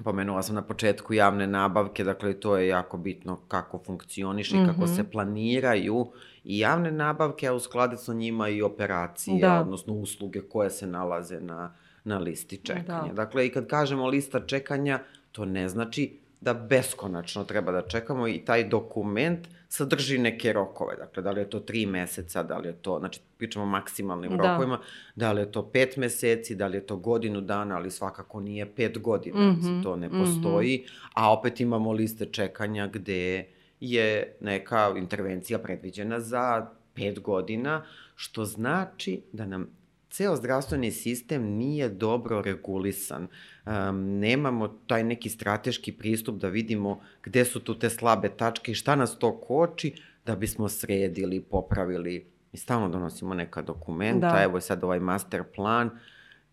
[0.04, 4.62] Pomenula sam na početku javne nabavke, dakle to je jako bitno kako funkcioniše i mm
[4.62, 4.66] -hmm.
[4.66, 4.94] kako mhm.
[4.94, 6.06] se planiraju
[6.44, 9.60] i javne nabavke, a u skladu sa njima i operacije, da.
[9.60, 13.08] odnosno usluge koje se nalaze na, na listi čekanja.
[13.08, 13.12] Da.
[13.14, 15.00] Dakle, i kad kažemo lista čekanja,
[15.32, 20.96] to ne znači da beskonačno treba da čekamo i taj dokument sadrži neke rokove.
[20.96, 24.36] Dakle, da li je to tri meseca, da li je to, znači, pričamo o maksimalnim
[24.36, 24.36] da.
[24.36, 24.80] rokovima,
[25.16, 28.74] da li je to pet meseci, da li je to godinu dana, ali svakako nije
[28.74, 29.82] pet godina, mm -hmm.
[29.82, 31.10] to ne postoji, mm -hmm.
[31.14, 33.46] a opet imamo liste čekanja gde
[33.80, 39.68] je neka intervencija predviđena za pet godina, što znači da nam
[40.16, 43.28] ceo zdravstveni sistem nije dobro regulisan.
[43.66, 48.74] Um, nemamo taj neki strateški pristup da vidimo gde su tu te slabe tačke i
[48.74, 49.94] šta nas to koči
[50.26, 52.26] da bismo sredili, popravili.
[52.52, 54.42] Mi stalno donosimo neka dokumenta, da.
[54.42, 55.90] evo je sad ovaj master plan,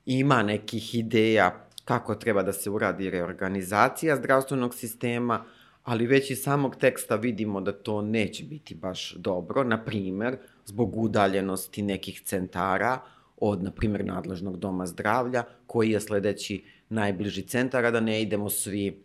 [0.05, 5.43] ima nekih ideja kako treba da se uradi reorganizacija zdravstvenog sistema,
[5.83, 10.97] ali već iz samog teksta vidimo da to neće biti baš dobro, na primer, zbog
[10.97, 12.99] udaljenosti nekih centara,
[13.45, 18.49] od, na primjer, nadležnog doma zdravlja, koji je sledeći najbliži centar, a da ne idemo
[18.49, 19.03] svi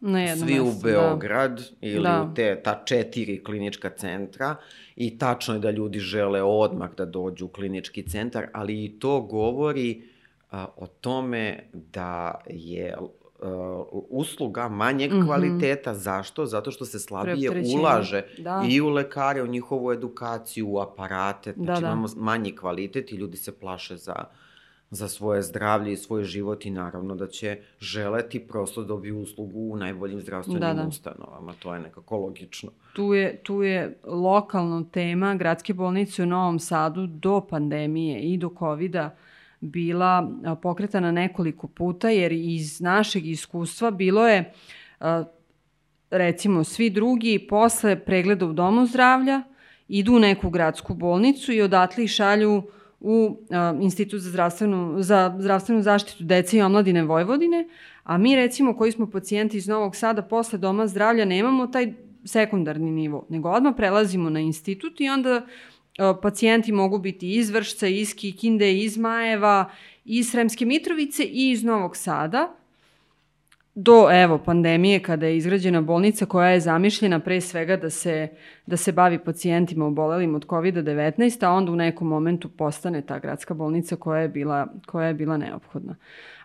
[0.00, 0.80] Na svi mesto, u da.
[0.82, 1.86] Beograd da.
[1.86, 2.28] ili da.
[2.30, 4.56] u te, ta četiri klinička centra
[4.96, 9.20] i tačno je da ljudi žele odmah da dođu u klinički centar, ali i to
[9.20, 10.02] govori
[10.50, 12.96] a, o tome da je
[13.38, 13.48] uh,
[14.08, 15.26] usluga manjeg mm -hmm.
[15.26, 15.94] kvaliteta.
[15.94, 16.46] Zašto?
[16.46, 18.64] Zato što se slabije ulaže da.
[18.68, 21.52] i u lekare, u njihovu edukaciju, u aparate.
[21.56, 21.92] Da, znači da, da.
[21.92, 24.14] imamo manji kvalitet i ljudi se plaše za
[24.90, 29.60] za svoje zdravlje i svoj život i naravno da će želeti prosto da dobiju uslugu
[29.60, 30.88] u najboljim zdravstvenim da, da.
[30.88, 31.52] ustanovama.
[31.58, 32.70] To je nekako logično.
[32.92, 38.50] Tu je, tu je lokalna tema gradske bolnice u Novom Sadu do pandemije i do
[38.58, 39.27] COVID-a uh,
[39.60, 40.30] bila
[40.62, 44.52] pokretana nekoliko puta, jer iz našeg iskustva bilo je,
[46.10, 49.42] recimo, svi drugi posle pregleda u domu zdravlja
[49.88, 52.62] idu u neku gradsku bolnicu i odatle ih šalju
[53.00, 53.36] u
[53.80, 57.68] Institut za zdravstvenu, za zdravstvenu zaštitu dece i omladine Vojvodine,
[58.02, 61.92] a mi recimo koji smo pacijenti iz Novog Sada posle doma zdravlja nemamo taj
[62.24, 65.46] sekundarni nivo, nego odmah prelazimo na institut i onda
[66.22, 69.70] pacijenti mogu biti iz Vršca, iz Kikinde, iz Majeva,
[70.04, 72.54] iz Sremske Mitrovice i iz Novog Sada,
[73.80, 78.28] do evo pandemije kada je izgrađena bolnica koja je zamišljena pre svega da se,
[78.66, 83.54] da se bavi pacijentima obolelim od COVID-19, a onda u nekom momentu postane ta gradska
[83.54, 85.96] bolnica koja je bila, koja je bila neophodna.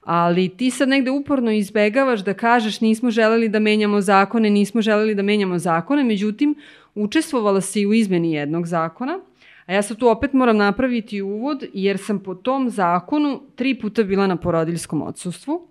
[0.01, 5.15] Ali ti sad negde uporno izbegavaš da kažeš nismo želeli da menjamo zakone, nismo želeli
[5.15, 6.55] da menjamo zakone, međutim
[6.95, 9.19] učestvovala si u izmeni jednog zakona,
[9.65, 14.03] A ja sad tu opet moram napraviti uvod, jer sam po tom zakonu tri puta
[14.03, 15.67] bila na porodiljskom odsustvu.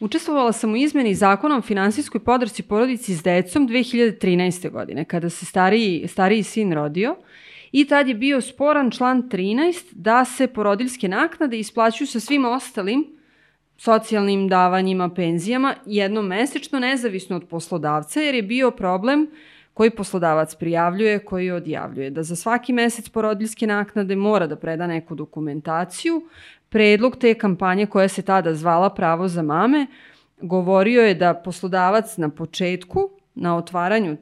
[0.00, 4.70] Učestvovala sam u izmeni zakona o finansijskoj podršci porodici s decom 2013.
[4.70, 7.16] godine, kada se stariji, stariji sin rodio
[7.72, 13.16] i tad je bio sporan član 13 da se porodiljske naknade isplaćuju sa svim ostalim
[13.76, 19.30] socijalnim davanjima, penzijama jednom mesečno, nezavisno od poslodavca, jer je bio problem
[19.76, 22.10] koji poslodavac prijavljuje, koji odjavljuje.
[22.10, 26.22] Da za svaki mesec porodiljske naknade mora da preda neku dokumentaciju.
[26.68, 29.86] Predlog te kampanje koja se tada zvala Pravo za mame
[30.40, 34.16] govorio je da poslodavac na početku, na otvaranju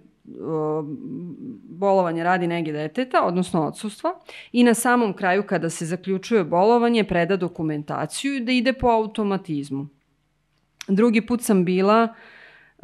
[1.78, 4.14] bolovanje radi nege deteta, odnosno odsustva,
[4.52, 9.86] i na samom kraju kada se zaključuje bolovanje preda dokumentaciju da ide po automatizmu.
[10.88, 12.08] Drugi put sam bila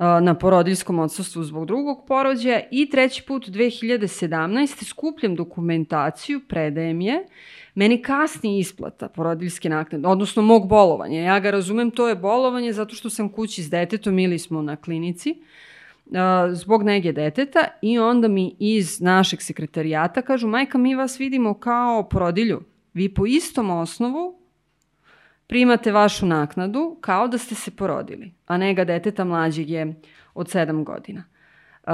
[0.00, 4.84] na porodiljskom odsustvu zbog drugog porođaja i treći put 2017.
[4.84, 7.26] skupljam dokumentaciju, predajem je,
[7.74, 11.20] meni kasni isplata porodiljske naknade, odnosno mog bolovanja.
[11.20, 14.76] Ja ga razumem, to je bolovanje zato što sam kući s detetom ili smo na
[14.76, 15.34] klinici,
[16.52, 22.08] zbog nege deteta i onda mi iz našeg sekretarijata kažu majka mi vas vidimo kao
[22.08, 22.62] porodilju.
[22.94, 24.39] Vi po istom osnovu
[25.50, 29.94] primate vašu naknadu kao da ste se porodili, a nega deteta mlađeg je
[30.34, 31.24] od 7 godina.
[31.86, 31.92] Uh,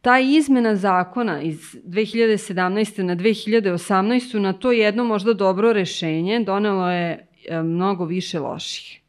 [0.00, 3.02] ta izmena zakona iz 2017.
[3.02, 4.38] na 2018.
[4.38, 7.26] na to jedno možda dobro rešenje donelo je
[7.62, 9.00] mnogo više loših.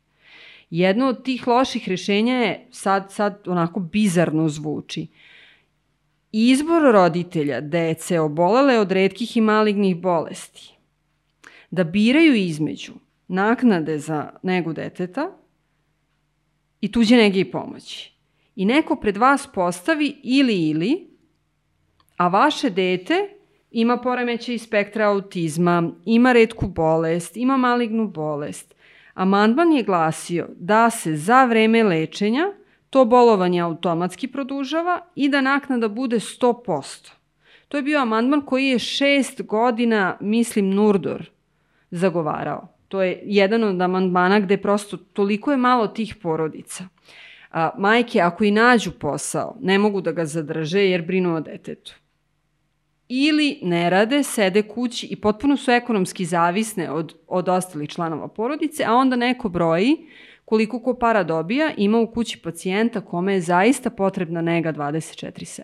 [0.69, 5.07] Jedno od tih loših rešenja je, sad, sad onako bizarno zvuči,
[6.31, 10.73] izbor roditelja dece obolele od redkih i malignih bolesti,
[11.71, 12.93] da biraju između
[13.31, 15.31] naknade za negu deteta
[16.81, 18.13] i tuđe nege i pomoći.
[18.55, 21.09] I neko pred vas postavi ili ili,
[22.17, 23.29] a vaše dete
[23.71, 28.75] ima poremeće iz spektra autizma, ima redku bolest, ima malignu bolest,
[29.13, 32.53] Amandman je glasio da se za vreme lečenja
[32.89, 37.11] to bolovanje automatski produžava i da naknada bude 100%.
[37.67, 41.29] To je bio amandman koji je šest godina, mislim, Nurdor
[41.91, 42.67] zagovarao.
[42.91, 46.87] To je jedan od amandmana gde prosto toliko je malo tih porodica.
[47.51, 52.01] A, majke, ako i nađu posao, ne mogu da ga zadrže jer brinu o detetu
[53.13, 58.83] ili ne rade, sede kući i potpuno su ekonomski zavisne od, od ostalih članova porodice,
[58.87, 59.97] a onda neko broji
[60.45, 65.61] koliko ko para dobija, ima u kući pacijenta kome je zaista potrebna nega 24-7.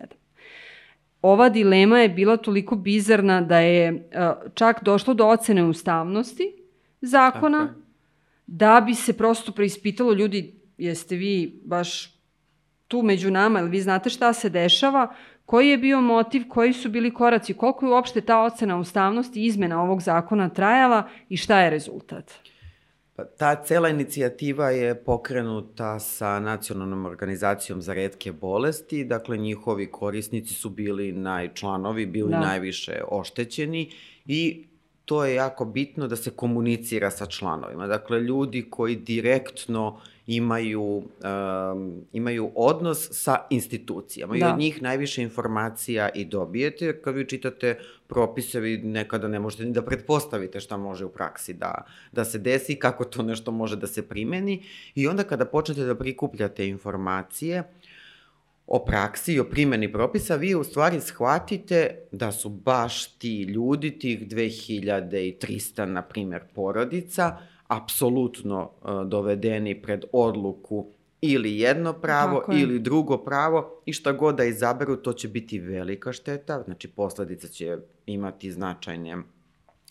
[1.22, 4.10] Ova dilema je bila toliko bizarna da je
[4.54, 6.57] čak došlo do ocene ustavnosti
[7.02, 7.74] zakona,
[8.48, 12.18] da bi se prosto preispitalo ljudi, jeste vi baš
[12.88, 15.16] tu među nama, ili vi znate šta se dešava,
[15.48, 19.82] Koji je bio motiv, koji su bili koraci, koliko je uopšte ta ocena ustavnosti izmena
[19.84, 22.34] ovog zakona trajala i šta je rezultat?
[23.16, 30.54] Pa, ta cela inicijativa je pokrenuta sa Nacionalnom organizacijom za redke bolesti, dakle njihovi korisnici
[30.54, 32.40] su bili najčlanovi, bili da.
[32.40, 33.92] najviše oštećeni
[34.26, 34.68] i
[35.08, 37.88] to je jako bitno da se komunicira sa članovima.
[37.88, 44.40] Dakle, ljudi koji direktno imaju, um, imaju odnos sa institucijama da.
[44.40, 47.02] i od njih najviše informacija i dobijete.
[47.02, 51.54] Kad vi čitate propise, vi nekada ne možete ni da pretpostavite šta može u praksi
[51.54, 54.64] da, da se desi, kako to nešto može da se primeni.
[54.96, 57.64] I onda kada počnete da prikupljate informacije,
[58.68, 64.00] o praksi i o primjeni propisa, vi u stvari shvatite da su baš ti ljudi,
[64.00, 73.18] tih 2300, na primjer, porodica, apsolutno uh, dovedeni pred odluku ili jedno pravo ili drugo
[73.18, 78.52] pravo i šta god da izaberu, to će biti velika šteta, znači posledica će imati
[78.52, 79.18] značajne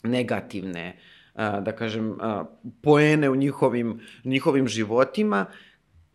[0.03, 0.97] negativne,
[1.35, 2.19] uh, da kažem, uh,
[2.83, 5.47] poene u njihovim, njihovim životima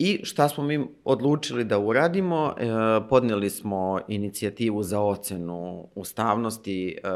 [0.03, 2.55] I šta smo mi odlučili da uradimo?
[2.57, 2.65] E,
[3.09, 7.09] podneli smo inicijativu za ocenu ustavnosti e,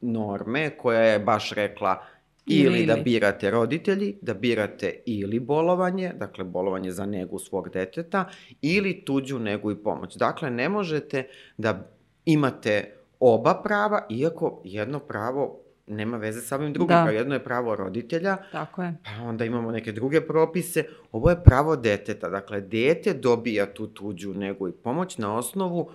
[0.00, 2.02] norme koja je baš rekla
[2.46, 8.24] ili, ili da birate roditelji, da birate ili bolovanje, dakle bolovanje za negu svog deteta,
[8.62, 10.16] ili tuđu negu i pomoć.
[10.16, 11.90] Dakle, ne možete da
[12.24, 17.04] imate oba prava, iako jedno pravo nema veze sa ovim drugim, da.
[17.04, 18.96] pa jedno je pravo roditelja, Tako je.
[19.04, 20.84] pa onda imamo neke druge propise.
[21.12, 25.90] Ovo je pravo deteta, dakle, dete dobija tu tuđu negu i pomoć na osnovu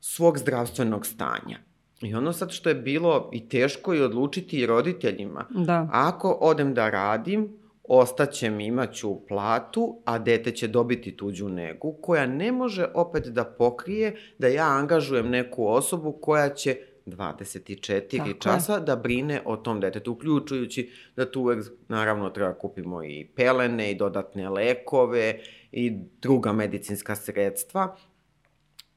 [0.00, 1.58] svog zdravstvenog stanja.
[2.00, 5.88] I ono sad što je bilo i teško i odlučiti i roditeljima, da.
[5.92, 12.26] ako odem da radim, ostaće mi, imaću platu, a dete će dobiti tuđu negu, koja
[12.26, 16.76] ne može opet da pokrije da ja angažujem neku osobu koja će
[17.06, 18.80] 24 Tako časa je.
[18.80, 23.94] da brine o tom detetu, uključujući da tu uvek naravno treba kupimo i pelene i
[23.94, 25.38] dodatne lekove
[25.72, 25.92] i
[26.22, 27.96] druga medicinska sredstva.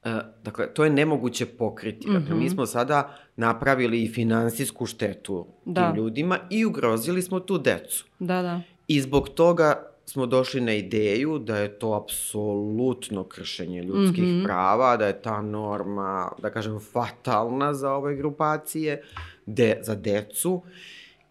[0.03, 2.07] E, dakle, to je nemoguće pokriti.
[2.07, 2.39] Dakle, mm -hmm.
[2.39, 2.53] mi mhm.
[2.53, 5.87] smo sada napravili i finansijsku štetu da.
[5.87, 8.05] tim ljudima i ugrozili smo tu decu.
[8.19, 8.61] Da, da.
[8.87, 14.43] I zbog toga smo došli na ideju da je to apsolutno kršenje ljudskih mm -hmm.
[14.43, 19.03] prava, da je ta norma, da kažem, fatalna za ove grupacije,
[19.45, 20.61] de, za decu.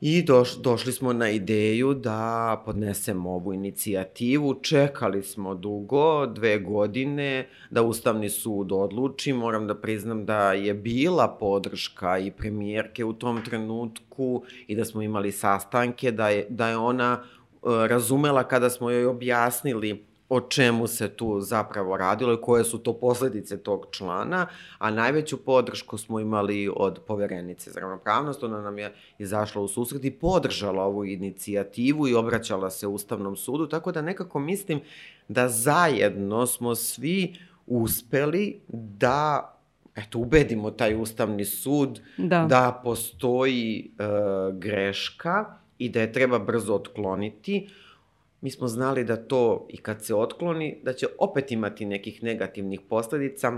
[0.00, 4.54] I doš, došli smo na ideju da podnesemo ovu inicijativu.
[4.62, 9.32] Čekali smo dugo, dve godine, da Ustavni sud odluči.
[9.32, 15.02] Moram da priznam da je bila podrška i premijerke u tom trenutku i da smo
[15.02, 17.22] imali sastanke, da je, da je ona
[17.62, 22.92] razumela kada smo joj objasnili o čemu se tu zapravo radilo i koje su to
[22.92, 24.46] posledice tog člana,
[24.78, 30.04] a najveću podršku smo imali od poverenice za ravnopravnost, ona nam je izašla u susret
[30.04, 34.80] i podržala ovu inicijativu i obraćala se Ustavnom sudu, tako da nekako mislim
[35.28, 37.34] da zajedno smo svi
[37.66, 39.54] uspeli da
[39.96, 44.04] eto, ubedimo taj Ustavni sud da, da postoji e,
[44.52, 47.68] greška i da je treba brzo otkloniti,
[48.40, 52.80] mi smo znali da to i kad se otkloni, da će opet imati nekih negativnih
[52.88, 53.52] posledica,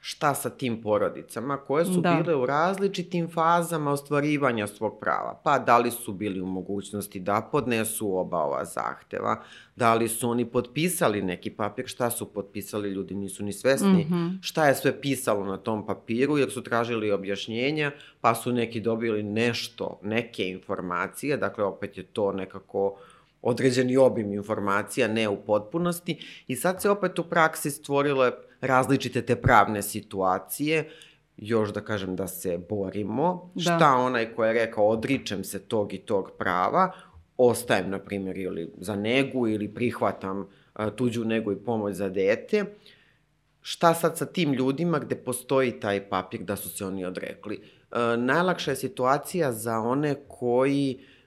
[0.00, 2.14] šta sa tim porodicama koje su da.
[2.14, 5.40] bile u različitim fazama ostvarivanja svog prava.
[5.44, 9.42] Pa da li su bili u mogućnosti da podnesu oba ova zahteva,
[9.76, 14.14] da li su oni potpisali neki papir, šta su potpisali, ljudi nisu ni svesni mm
[14.14, 14.38] -hmm.
[14.42, 19.22] šta je sve pisalo na tom papiru, jer su tražili objašnjenja, pa su neki dobili
[19.22, 22.96] nešto, neke informacije, dakle opet je to nekako
[23.42, 29.36] određeni obim informacija, ne u potpunosti, i sad se opet u praksi stvorile različite te
[29.36, 30.90] pravne situacije,
[31.36, 33.62] još da kažem da se borimo, da.
[33.62, 36.92] šta onaj ko je rekao odričem se tog i tog prava,
[37.36, 42.64] ostajem, na primjer, ili za negu ili prihvatam a, tuđu negu i pomoć za dete,
[43.60, 47.60] šta sad sa tim ljudima gde postoji taj papir da su se oni odrekli?
[47.92, 51.17] E, najlakša je situacija za one koji E,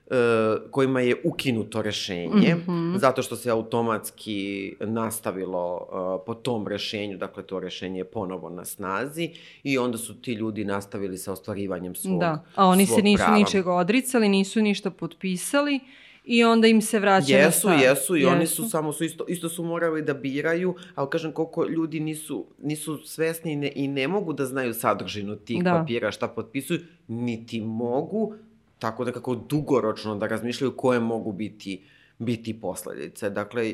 [0.71, 2.97] kojima je ukinuto rešenje, mm -hmm.
[2.97, 8.65] zato što se automatski nastavilo uh, po tom rešenju, dakle to rešenje je ponovo na
[8.65, 9.29] snazi
[9.63, 13.37] i onda su ti ljudi nastavili sa ostvarivanjem svog Da, a oni se nisu prava.
[13.37, 15.79] ničega odricali, nisu ništa potpisali
[16.25, 18.31] i onda im se vraća jesu, na Jesu, jesu, i jesu.
[18.31, 22.45] oni su samo su isto, isto su morali da biraju, ali kažem koliko ljudi nisu,
[22.63, 25.71] nisu svesni i ne, i ne mogu da znaju sadržinu tih da.
[25.71, 28.33] papira, šta potpisuju, niti mogu
[28.81, 31.83] tako da kako dugoročno da razmišljaju koje mogu biti
[32.21, 33.29] biti posledice.
[33.29, 33.73] Dakle,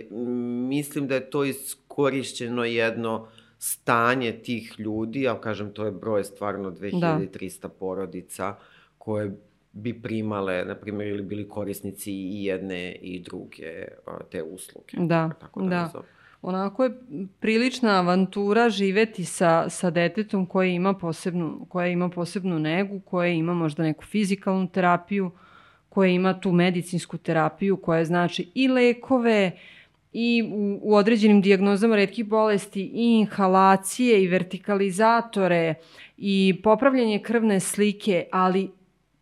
[0.70, 3.28] mislim da je to iskorišćeno jedno
[3.60, 7.70] stanje tih ljudi, ali kažem, to je broj stvarno 2300 da.
[7.70, 8.55] porodica
[8.97, 9.38] koje
[9.72, 13.88] bi primale, na primjer, ili bili korisnici i jedne i druge
[14.32, 14.97] te usluge.
[14.97, 15.68] Da, tako da.
[15.93, 16.01] da
[16.48, 16.91] onako je
[17.39, 23.54] prilična avantura živeti sa, sa detetom koje ima posebnu, koje ima posebnu negu, koje ima
[23.54, 25.32] možda neku fizikalnu terapiju,
[25.89, 29.52] koje ima tu medicinsku terapiju koja znači i lekove
[30.14, 35.74] i u, u određenim dijagnozama redkih bolesti i inhalacije i vertikalizatore
[36.18, 38.70] i popravljanje krvne slike, ali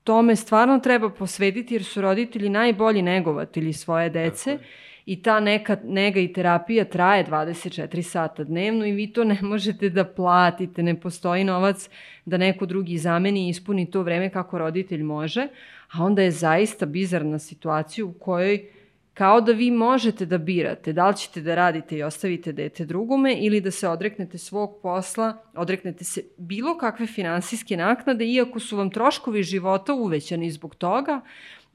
[0.04, 4.52] tome stvarno treba posvetiti jer su roditelji najbolji negovatelji svoje dece.
[4.52, 4.64] Tako
[5.06, 9.90] i ta neka nega i terapija traje 24 sata dnevno i vi to ne možete
[9.90, 11.90] da platite, ne postoji novac
[12.26, 15.48] da neko drugi zameni i ispuni to vreme kako roditelj može,
[15.92, 18.70] a onda je zaista bizarna situacija u kojoj
[19.16, 23.34] kao da vi možete da birate da li ćete da radite i ostavite dete drugome
[23.34, 28.90] ili da se odreknete svog posla, odreknete se bilo kakve finansijske naknade, iako su vam
[28.90, 31.22] troškovi života uvećani zbog toga,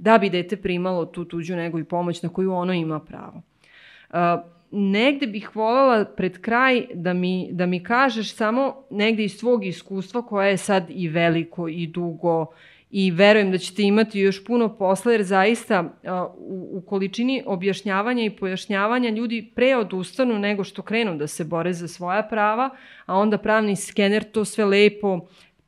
[0.01, 3.43] da bi dete primalo tu tuđu nego i pomoć na koju ono ima pravo.
[4.71, 10.23] Negde bih voljela pred kraj da mi, da mi kažeš samo negde iz tvog iskustva
[10.23, 12.47] koje je sad i veliko i dugo
[12.91, 15.99] i verujem da ćete imati još puno posla jer zaista
[16.39, 21.73] u, u količini objašnjavanja i pojašnjavanja ljudi pre odustanu nego što krenu da se bore
[21.73, 22.71] za svoja prava,
[23.07, 25.21] a onda pravni skener to sve lepo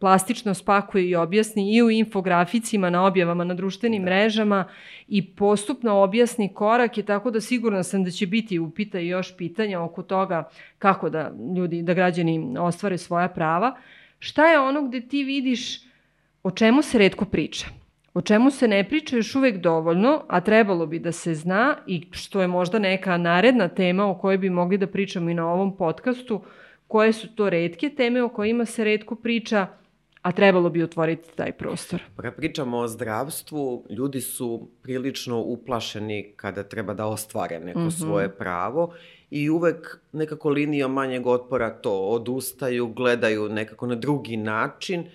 [0.02, 4.10] plastično spakuje i objasni i u infograficima na objavama na društvenim da.
[4.10, 4.64] mrežama
[5.08, 9.80] i postupno objasni korake, tako da sigurna sam da će biti upita i još pitanja
[9.80, 10.48] oko toga
[10.78, 13.76] kako da ljudi, da građani ostvare svoja prava.
[14.18, 15.80] Šta je ono gde ti vidiš
[16.42, 17.66] o čemu se redko priča?
[18.14, 22.02] O čemu se ne priča još uvek dovoljno, a trebalo bi da se zna i
[22.10, 25.76] što je možda neka naredna tema o kojoj bi mogli da pričamo i na ovom
[25.76, 26.40] podcastu,
[26.88, 29.66] koje su to redke teme o kojima se redko priča,
[30.22, 32.02] a trebalo bi otvoriti taj prostor.
[32.16, 38.00] Pa pričamo o zdravstvu, ljudi su prilično uplašeni kada treba da ostvare neko mm -hmm.
[38.00, 38.94] svoje pravo
[39.30, 45.06] i uvek nekako linijom manjeg otpora to odustaju, gledaju nekako na drugi način e,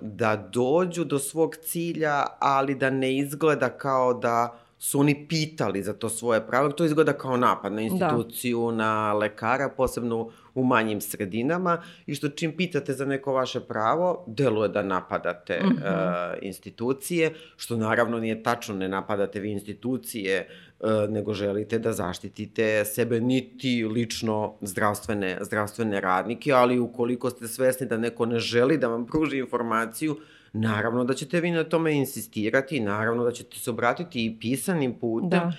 [0.00, 5.92] da dođu do svog cilja, ali da ne izgleda kao da su oni pitali za
[5.92, 6.68] to svoje pravo.
[6.68, 7.82] To izgleda kao napad na da.
[7.82, 8.76] instituciju, da.
[8.76, 14.68] na lekara, posebno u manjim sredinama i što čim pitate za neko vaše pravo, deluje
[14.68, 16.32] da napadate mm -hmm.
[16.32, 20.48] uh, institucije, što naravno nije tačno, ne napadate vi institucije,
[20.80, 27.86] uh, nego želite da zaštitite sebe niti lično zdravstvene, zdravstvene radnike, ali ukoliko ste svesni
[27.86, 30.16] da neko ne želi da vam pruži informaciju,
[30.52, 35.40] naravno da ćete vi na tome insistirati, naravno da ćete se obratiti i pisanim putem.
[35.40, 35.52] Da.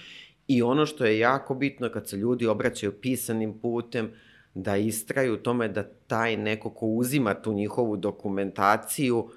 [0.48, 4.12] I ono što je jako bitno kad se ljudi obraćaju pisanim putem, uh,
[4.62, 9.30] da istraju u tome da taj neko ko uzima tu njihovu dokumentaciju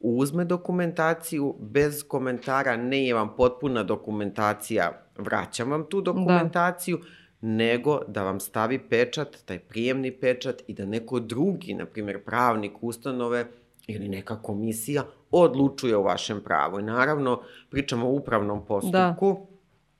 [0.00, 6.12] uzme dokumentaciju bez komentara, ne je vam potpuna dokumentacija, vraćam vam tu da.
[6.12, 7.04] dokumentaciju, da.
[7.40, 12.72] nego da vam stavi pečat, taj prijemni pečat i da neko drugi, na primjer pravnik
[12.80, 13.46] ustanove
[13.86, 16.80] ili neka komisija, odlučuje o vašem pravu.
[16.80, 17.40] I naravno,
[17.70, 19.46] pričamo o upravnom postupku,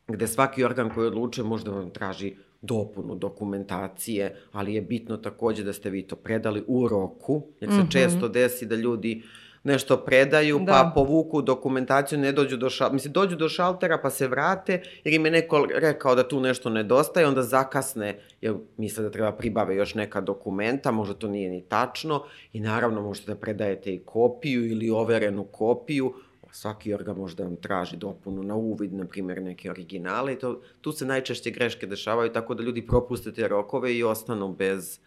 [0.06, 0.14] da.
[0.14, 5.72] gde svaki organ koji odlučuje možda vam traži dopunu dokumentacije, ali je bitno takođe da
[5.72, 7.92] ste vi to predali u roku, jer se mm -hmm.
[7.92, 9.22] često desi da ljudi
[9.64, 10.72] nešto predaju, da.
[10.72, 15.14] pa povuku dokumentaciju, ne dođu do šaltera, mislim, dođu do šaltera pa se vrate, jer
[15.14, 19.76] im je neko rekao da tu nešto nedostaje, onda zakasne, jer misle da treba pribave
[19.76, 24.66] još neka dokumenta, možda to nije ni tačno, i naravno možete da predajete i kopiju
[24.66, 26.14] ili overenu kopiju,
[26.52, 30.60] svaki organ može da vam traži dopunu na uvid, na primjer, neke originale i to,
[30.80, 34.98] tu se najčešće greške dešavaju tako da ljudi propuste te rokove i ostanu bez,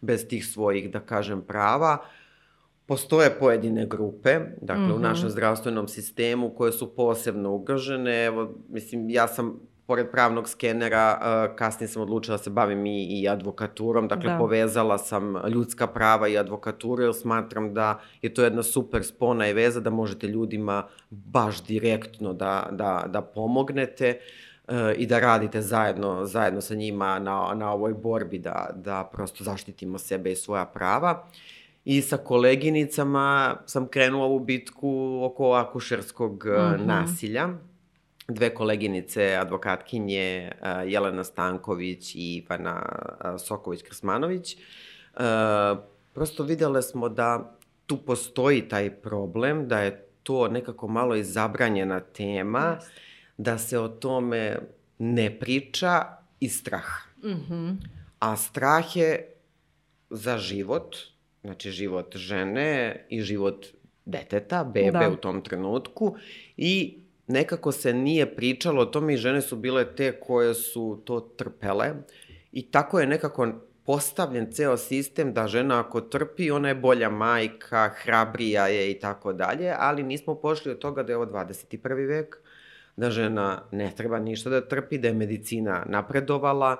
[0.00, 1.98] bez tih svojih, da kažem, prava.
[2.86, 4.92] Postoje pojedine grupe, dakle, mm -hmm.
[4.92, 5.02] u mhm.
[5.02, 8.24] našem zdravstvenom sistemu koje su posebno ugrožene.
[8.24, 11.18] Evo, mislim, ja sam pored pravnog skenera,
[11.56, 14.38] kasnije sam odlučila da se bavim i, i advokaturom, dakle da.
[14.38, 19.52] povezala sam ljudska prava i advokaturu, jer smatram da je to jedna super spona i
[19.52, 24.18] veza da možete ljudima baš direktno da, da, da pomognete
[24.68, 29.44] uh, i da radite zajedno, zajedno sa njima na, na ovoj borbi da, da prosto
[29.44, 31.26] zaštitimo sebe i svoja prava.
[31.84, 36.86] I sa koleginicama sam krenula u bitku oko akušerskog mm -hmm.
[36.86, 37.48] nasilja
[38.28, 40.52] dve koleginice, advokatkinje
[40.86, 42.82] Jelena Stanković i Ivana
[43.22, 44.56] Soković-Krsmanović,
[46.12, 47.56] prosto videle smo da
[47.86, 52.84] tu postoji taj problem, da je to nekako malo izabranjena tema, yes.
[53.36, 54.58] da se o tome
[54.98, 56.04] ne priča
[56.40, 56.86] i strah.
[57.24, 57.76] Mm -hmm.
[58.18, 59.34] A strah je
[60.10, 60.96] za život,
[61.42, 63.66] znači život žene i život
[64.04, 65.10] deteta, bebe da.
[65.10, 66.16] u tom trenutku
[66.56, 71.20] i nekako se nije pričalo o tome i žene su bile te koje su to
[71.20, 71.92] trpele
[72.52, 73.52] i tako je nekako
[73.86, 79.32] postavljen ceo sistem da žena ako trpi, ona je bolja majka, hrabrija je i tako
[79.32, 82.08] dalje, ali nismo pošli od toga da je ovo 21.
[82.08, 82.36] vek,
[82.96, 86.76] da žena ne treba ništa da trpi, da je medicina napredovala,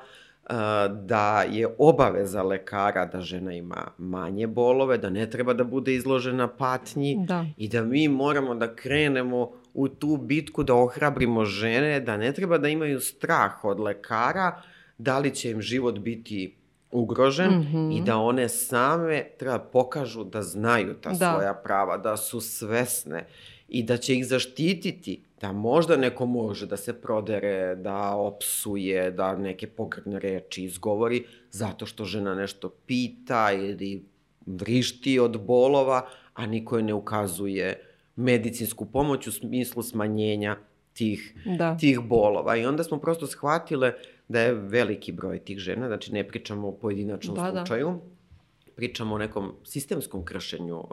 [0.91, 6.49] da je obaveza lekara da žena ima manje bolove, da ne treba da bude izložena
[6.49, 7.47] patnji da.
[7.57, 12.59] i da mi moramo da krenemo u tu bitku da ohrabrimo žene, da ne treba
[12.59, 14.63] da imaju strah od lekara,
[14.99, 16.57] da li će im život biti
[16.91, 17.99] ugrožen mm -hmm.
[17.99, 21.33] i da one same treba pokažu da znaju ta da.
[21.33, 23.27] svoja prava, da su svesne
[23.69, 29.37] i da će ih zaštititi, da možda neko može da se prodere, da opsuje, da
[29.37, 34.05] neke pogrdne reči izgovori, zato što žena nešto pita ili
[34.47, 40.57] vrišti od bolova, a niko je ne ukazuje medicinsku pomoć u smislu smanjenja
[40.93, 41.77] tih, da.
[41.77, 42.57] tih bolova.
[42.57, 43.93] I onda smo prosto shvatile
[44.29, 47.59] da je veliki broj tih žena, znači ne pričamo o pojedinačnom da, da.
[47.59, 48.71] slučaju, da.
[48.77, 50.87] pričamo o nekom sistemskom kršenju uh,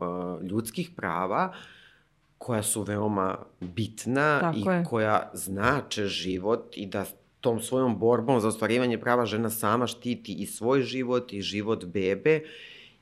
[0.44, 1.54] ljudskih prava,
[2.38, 4.84] koja su veoma bitna Tako i je.
[4.90, 7.06] koja znače život i da
[7.42, 12.42] tom svojom borbom za ostvarivanje prava žena sama štiti i svoj život i život bebe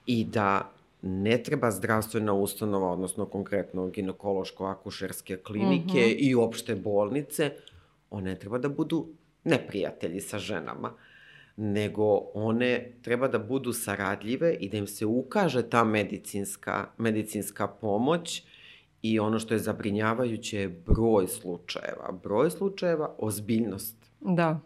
[0.05, 6.03] i da ne treba zdravstvena ustanova, odnosno konkretno ginekološko-akušerske klinike uh mhm.
[6.03, 6.15] -huh.
[6.19, 7.51] i opšte bolnice,
[8.09, 9.07] one treba da budu
[9.43, 10.93] neprijatelji sa ženama,
[11.57, 18.43] nego one treba da budu saradljive i da im se ukaže ta medicinska, medicinska pomoć
[19.01, 22.11] i ono što je zabrinjavajuće je broj slučajeva.
[22.23, 23.95] Broj slučajeva, ozbiljnost.
[24.19, 24.59] Da.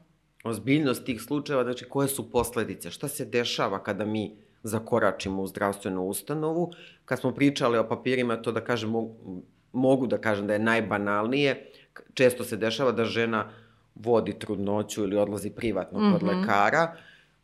[0.43, 6.03] Ozbiljnost tih slučajeva, znači koje su posledice, šta se dešava kada mi zakoračimo u zdravstvenu
[6.03, 6.71] ustanovu.
[7.05, 9.43] Kad smo pričali o papirima, to da kažem, mogu,
[9.73, 11.71] mogu da kažem da je najbanalnije.
[12.13, 13.49] Često se dešava da žena
[13.95, 16.13] vodi trudnoću ili odlazi privatno mm -hmm.
[16.13, 16.39] kod mhm.
[16.39, 16.95] lekara,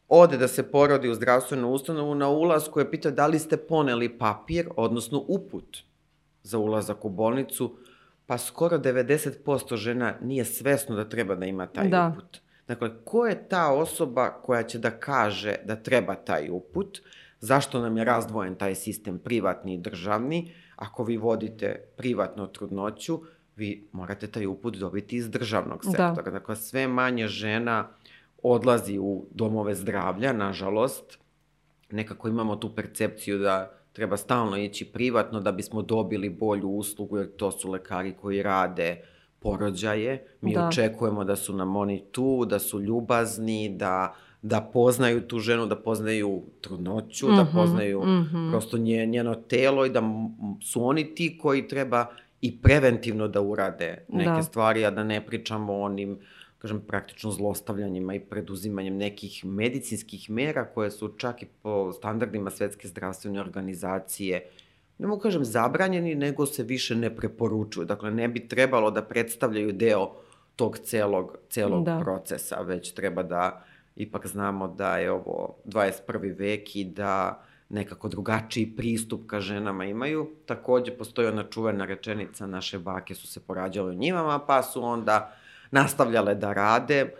[0.07, 4.17] ode da se porodi u zdravstvenu ustanovu, na ulaz koja pita da li ste poneli
[4.17, 5.77] papir, odnosno uput
[6.43, 7.77] za ulazak u bolnicu,
[8.25, 12.13] pa skoro 90% žena nije svesno da treba da ima taj da.
[12.13, 12.39] uput.
[12.67, 17.01] Dakle, ko je ta osoba koja će da kaže da treba taj uput,
[17.39, 23.19] zašto nam je razdvojen taj sistem privatni i državni, ako vi vodite privatno trudnoću,
[23.55, 25.91] vi morate taj uput dobiti iz državnog da.
[25.91, 26.31] sektora.
[26.31, 26.31] Da.
[26.31, 27.87] Dakle, sve manje žena
[28.43, 31.19] odlazi u domove zdravlja, nažalost.
[31.91, 37.35] Nekako imamo tu percepciju da treba stalno ići privatno da bismo dobili bolju uslugu, jer
[37.35, 39.01] to su lekari koji rade
[39.39, 40.27] porođaje.
[40.41, 40.67] Mi da.
[40.67, 45.75] očekujemo da su nam oni tu, da su ljubazni, da, da poznaju tu ženu, da
[45.75, 48.51] poznaju trudnoću, mm -hmm, da mhm, poznaju mm -hmm.
[48.51, 50.01] prosto nje, njeno telo i da
[50.63, 52.05] su oni ti koji treba
[52.41, 54.43] i preventivno da urade neke da.
[54.43, 56.19] stvari, a da ne pričamo o onim
[56.57, 62.87] kažem, praktično zlostavljanjima i preduzimanjem nekih medicinskih mera koje su čak i po standardima Svetske
[62.87, 64.49] zdravstvene organizacije
[64.97, 67.85] ne mogu kažem zabranjeni, nego se više ne preporučuju.
[67.85, 70.11] Dakle, ne bi trebalo da predstavljaju deo
[70.55, 71.99] tog celog, celog da.
[71.99, 73.65] procesa, već treba da
[73.99, 76.37] ipak znamo da je ovo 21.
[76.37, 80.29] vek i da nekako drugačiji pristup ka ženama imaju.
[80.45, 85.35] Takođe, postoji ona čuvena rečenica, naše bake su se porađale u njimama, pa su onda
[85.71, 87.13] nastavljale da rade.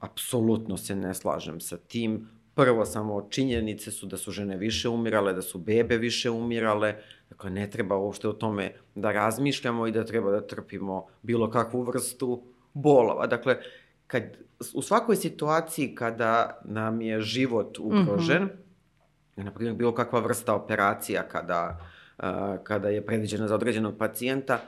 [0.00, 2.28] Apsolutno se ne slažem sa tim.
[2.54, 6.94] Prvo, samo činjenice su da su žene više umirale, da su bebe više umirale.
[7.28, 11.82] Dakle, ne treba uopšte o tome da razmišljamo i da treba da trpimo bilo kakvu
[11.82, 13.26] vrstu bolova.
[13.26, 13.56] Dakle,
[14.06, 14.22] kad,
[14.74, 18.50] u svakoj situaciji kada nam je život ugrožen, mm
[19.36, 19.44] -hmm.
[19.44, 21.80] na primjer bilo kakva vrsta operacija kada,
[22.18, 22.24] uh,
[22.62, 24.60] kada je predviđena za određenog pacijenta,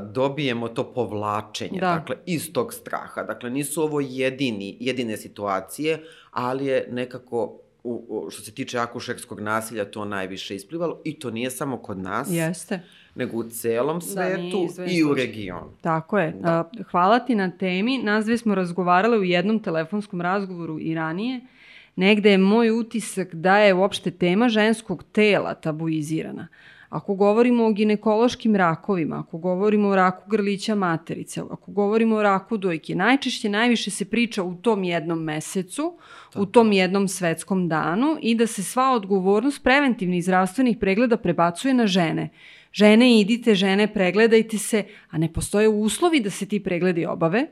[0.00, 1.94] dobijemo to povlačenje, da.
[1.94, 3.22] dakle, iz tog straha.
[3.22, 9.40] Dakle, nisu ovo jedini, jedine situacije, ali je nekako u, u, što se tiče akušerskog
[9.40, 12.28] nasilja to najviše isplivalo i to nije samo kod nas.
[12.30, 12.80] Jeste
[13.14, 15.70] nego u celom da, svetu da, i u regionu.
[15.80, 16.32] Tako je.
[16.32, 16.70] Da.
[16.90, 17.98] Hvala ti na temi.
[17.98, 21.40] Nas dve smo razgovarale u jednom telefonskom razgovoru i ranije.
[21.96, 26.48] Negde je moj utisak da je uopšte tema ženskog tela tabuizirana.
[26.88, 32.56] Ako govorimo o ginekološkim rakovima, ako govorimo o raku grlića materice, ako govorimo o raku
[32.56, 35.98] dojke, najčešće najviše se priča u tom jednom mesecu,
[36.32, 36.42] Tako.
[36.42, 41.86] u tom jednom svetskom danu i da se sva odgovornost preventivnih zdravstvenih pregleda prebacuje na
[41.86, 42.28] žene.
[42.72, 47.46] Žene idite, žene pregledajte se, a ne postoje uslovi da se ti pregledi obave.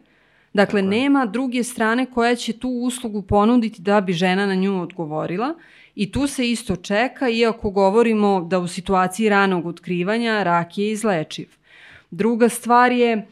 [0.52, 4.82] Dakle, Tako nema druge strane koja će tu uslugu ponuditi da bi žena na nju
[4.82, 5.54] odgovorila
[5.94, 11.48] I tu se isto čeka, iako govorimo da u situaciji ranog otkrivanja rak je izlečiv.
[12.10, 13.26] Druga stvar je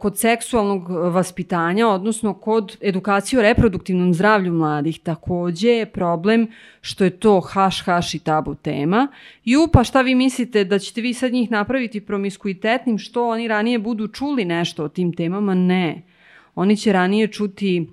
[0.00, 6.46] kod seksualnog vaspitanja, odnosno kod edukacije o reproduktivnom zdravlju mladih, takođe je problem
[6.80, 9.08] što je to haš, haš i tabu tema.
[9.44, 13.78] Ju, pa šta vi mislite da ćete vi sad njih napraviti promiskuitetnim, što oni ranije
[13.78, 15.54] budu čuli nešto o tim temama?
[15.54, 16.02] Ne.
[16.54, 17.90] Oni će ranije čuti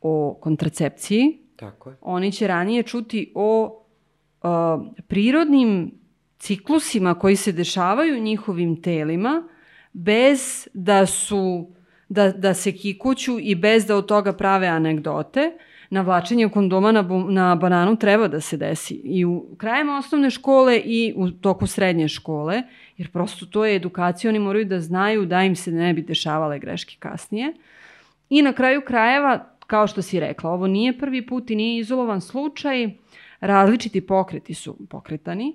[0.00, 1.96] o kontracepciji, Tako je.
[2.00, 3.82] Oni će ranije čuti o
[4.42, 4.50] uh,
[5.08, 5.90] prirodnim
[6.38, 9.42] ciklusima koji se dešavaju njihovim telima
[9.92, 11.66] bez da su
[12.08, 15.52] da, da se kikuću i bez da od toga prave anegdote.
[15.90, 21.12] Navlačenje kondoma na, na bananu treba da se desi i u krajem osnovne škole i
[21.16, 22.62] u toku srednje škole,
[22.96, 26.58] jer prosto to je edukacija, oni moraju da znaju da im se ne bi dešavale
[26.58, 27.52] greške kasnije.
[28.30, 32.20] I na kraju krajeva kao što si rekla, ovo nije prvi put i nije izolovan
[32.20, 32.90] slučaj,
[33.40, 35.54] različiti pokreti su pokretani.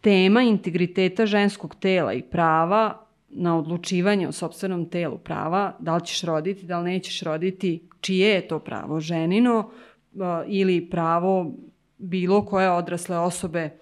[0.00, 3.05] Tema integriteta ženskog tela i prava
[3.36, 8.28] na odlučivanje o sobstvenom telu prava, da li ćeš roditi, da li nećeš roditi, čije
[8.28, 11.52] je to pravo, ženino uh, ili pravo
[11.98, 13.78] bilo koje odrasle osobe,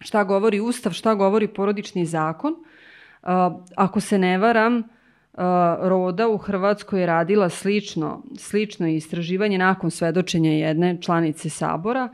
[0.00, 2.52] šta govori Ustav, šta govori porodični zakon.
[2.52, 3.28] Uh,
[3.76, 4.82] ako se ne varam,
[5.80, 12.08] roda u Hrvatskoj je radila slično, slično istraživanje nakon svedočenja jedne članice sabora,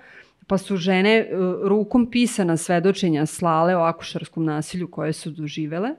[0.46, 1.28] pa su žene
[1.62, 5.90] rukom pisana svedočenja slale o akušarskom nasilju koje su doživele.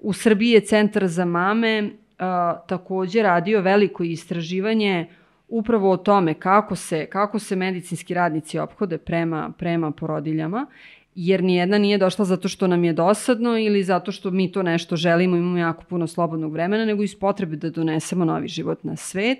[0.00, 5.06] U Srbiji je Centar za mame a, takođe radio veliko istraživanje
[5.48, 10.66] upravo o tome kako se, kako se medicinski radnici ophode prema, prema porodiljama
[11.14, 14.96] jer nijedna nije došla zato što nam je dosadno ili zato što mi to nešto
[14.96, 19.38] želimo, imamo jako puno slobodnog vremena, nego iz potrebe da donesemo novi život na svet,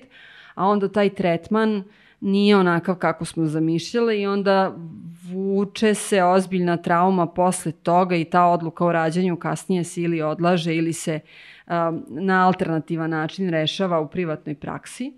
[0.54, 1.84] a onda taj tretman
[2.20, 4.76] nije onakav kako smo zamišljali i onda
[5.32, 10.76] vuče se ozbiljna trauma posle toga i ta odluka o rađanju kasnije se ili odlaže
[10.76, 11.20] ili se
[11.66, 15.12] um, na alternativan način rešava u privatnoj praksi.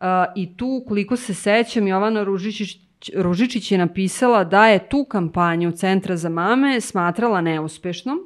[0.00, 2.78] Uh, I tu, koliko se sećam, Jovana Ružičić,
[3.16, 8.18] Ružičić je napisala da je tu kampanju Centra za mame smatrala neuspešnom,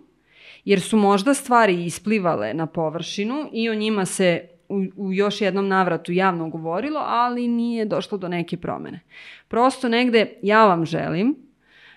[0.65, 5.69] jer su možda stvari isplivale na površinu i o njima se u, u još jednom
[5.69, 9.01] navratu javno govorilo, ali nije došlo do neke promene.
[9.49, 11.37] Prosto negde ja vam želim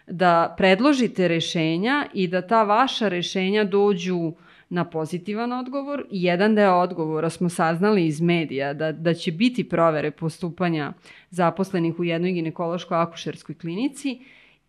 [0.07, 4.34] da predložite rešenja i da ta vaša rešenja dođu
[4.69, 6.05] na pozitivan odgovor.
[6.11, 10.93] Jedan deo odgovora smo saznali iz medija da, da će biti provere postupanja
[11.30, 14.19] zaposlenih u jednoj ginekološko-akušerskoj klinici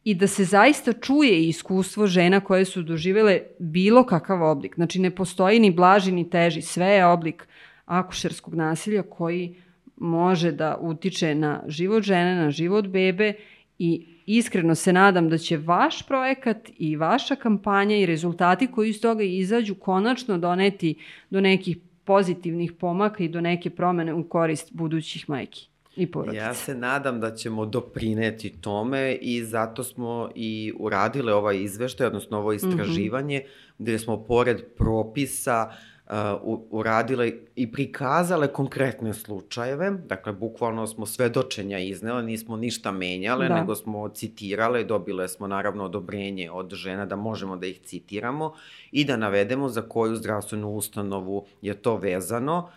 [0.04, 4.74] i da se zaista čuje iskustvo žena koje su doživele bilo kakav oblik.
[4.74, 7.48] Znači ne postoji ni blaži ni teži, sve je oblik
[7.86, 9.56] akušerskog nasilja koji
[9.96, 13.32] može da utiče na život žene, na život bebe
[13.78, 19.00] i iskreno se nadam da će vaš projekat i vaša kampanja i rezultati koji iz
[19.00, 20.94] toga izađu konačno doneti
[21.30, 26.44] do nekih pozitivnih pomaka i do neke promene u korist budućih majki i porodica.
[26.44, 32.38] Ja se nadam da ćemo doprineti tome i zato smo i uradile ovaj izveštaj, odnosno
[32.38, 32.56] ovo mhm.
[32.56, 33.74] istraživanje, mm -hmm.
[33.78, 41.78] gde smo pored propisa uh, uh, uradile i prikazale konkretne slučajeve, dakle, bukvalno smo svedočenja
[41.78, 43.54] iznele, nismo ništa menjale, da.
[43.54, 48.54] nego smo citirale, dobile smo naravno odobrenje od žena da možemo da ih citiramo
[48.92, 52.68] i da navedemo za koju zdravstvenu ustanovu je to vezano.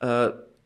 [0.00, 0.08] Uh,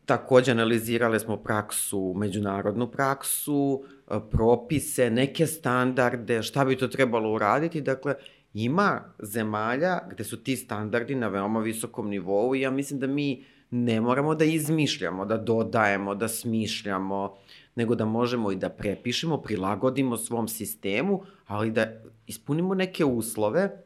[0.05, 7.81] takođe analizirale smo praksu, međunarodnu praksu, uh, propise, neke standarde, šta bi to trebalo uraditi,
[7.81, 8.15] dakle,
[8.53, 13.45] Ima zemalja gde su ti standardi na veoma visokom nivou i ja mislim da mi
[13.71, 17.35] ne moramo da izmišljamo, da dodajemo, da smišljamo,
[17.75, 21.87] nego da možemo i da prepišemo, prilagodimo svom sistemu, ali da
[22.27, 23.83] ispunimo neke uslove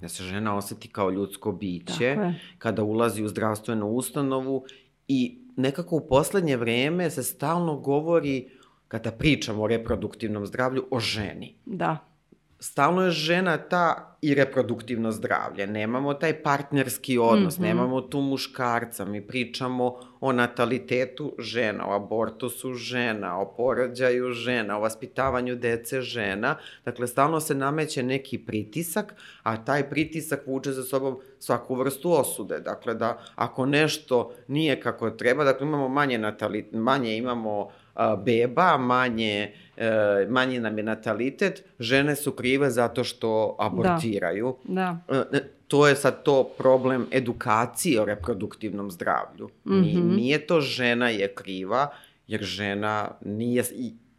[0.00, 2.16] da se žena oseti kao ljudsko biće
[2.58, 4.64] kada ulazi u zdravstvenu ustanovu
[5.08, 8.48] i nekako u poslednje vreme se stalno govori
[8.88, 11.54] kada pričamo o reproduktivnom zdravlju o ženi.
[11.66, 12.11] Da
[12.62, 15.66] stalno je žena ta i reproduktivno zdravlje.
[15.66, 17.66] Nemamo taj partnerski odnos, mm -hmm.
[17.66, 19.04] nemamo tu muškarca.
[19.04, 26.56] Mi pričamo o natalitetu žena, o abortusu žena, o porođaju žena, o vaspitavanju dece žena.
[26.84, 32.60] Dakle, stalno se nameće neki pritisak, a taj pritisak vuče za sobom svaku vrstu osude.
[32.60, 37.70] Dakle, da ako nešto nije kako treba, dakle, imamo manje, natalitet, manje imamo
[38.24, 44.56] beba, manje e, manji nam je natalitet, žene su krive zato što abortiraju.
[44.64, 44.98] Da.
[45.08, 45.24] da.
[45.32, 49.48] E, to je sad to problem edukacije o reproduktivnom zdravlju.
[49.64, 50.16] Mm -hmm.
[50.16, 51.88] Nije to žena je kriva,
[52.26, 53.64] jer žena nije,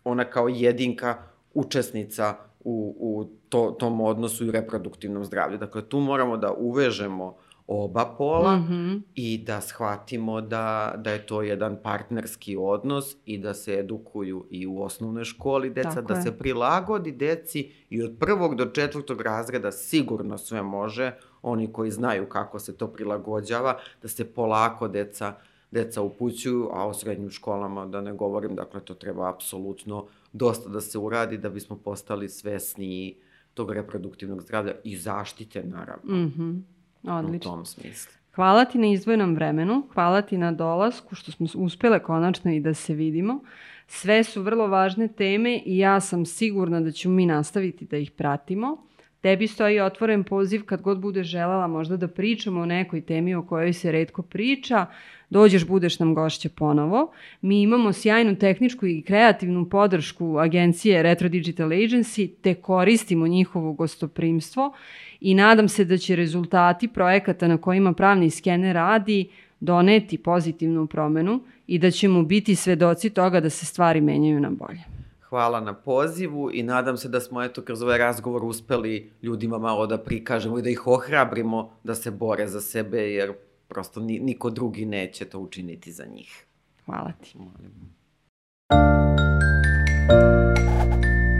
[0.04, 1.18] ona kao jedinka
[1.54, 5.58] učesnica u, u to, tom odnosu i reproduktivnom zdravlju.
[5.58, 7.36] Dakle, tu moramo da uvežemo
[7.68, 9.02] oba pola mm -hmm.
[9.16, 14.68] i da shvatimo da, da je to jedan partnerski odnos i da se edukuju i
[14.68, 16.22] u osnovnoj školi deca, Tako da je.
[16.22, 21.12] se prilagodi deci i od prvog do četvrtog razreda sigurno sve može,
[21.42, 25.34] oni koji znaju kako se to prilagođava, da se polako deca
[25.74, 30.82] deca upućuju, a o srednjim školama da ne govorim, dakle to treba apsolutno dosta da
[30.82, 33.16] se uradi da bismo postali svesniji
[33.54, 36.16] tog reproduktivnog zdravlja i zaštite naravno.
[36.16, 36.44] Mhm.
[36.44, 36.74] Mm
[37.04, 37.52] Odlično.
[37.52, 38.14] U tom smislu.
[38.36, 42.74] Hvala ti na izdvojenom vremenu, hvala ti na dolasku što smo uspele konačno i da
[42.74, 43.40] se vidimo.
[43.88, 48.12] Sve su vrlo važne teme i ja sam sigurna da ćemo mi nastaviti da ih
[48.12, 48.78] pratimo.
[49.22, 53.46] Tebi stoji otvoren poziv kad god bude želala možda da pričamo o nekoj temi o
[53.46, 54.86] kojoj se redko priča,
[55.34, 57.12] dođeš, budeš nam gošća ponovo.
[57.42, 64.74] Mi imamo sjajnu tehničku i kreativnu podršku agencije Retro Digital Agency, te koristimo njihovo gostoprimstvo
[65.22, 69.30] i nadam se da će rezultati projekata na kojima pravni skener radi
[69.60, 74.84] doneti pozitivnu promenu i da ćemo biti svedoci toga da se stvari menjaju na bolje.
[75.30, 79.88] Hvala na pozivu i nadam se da smo eto kroz ovaj razgovor uspeli ljudima malo
[79.88, 83.34] da prikažemo i da ih ohrabrimo da se bore za sebe jer
[83.74, 86.46] prosto niko drugi neće to učiniti za njih.
[86.86, 87.38] Hvala ti.
[87.38, 87.94] Molim.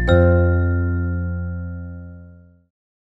[0.06, 0.43] Thank you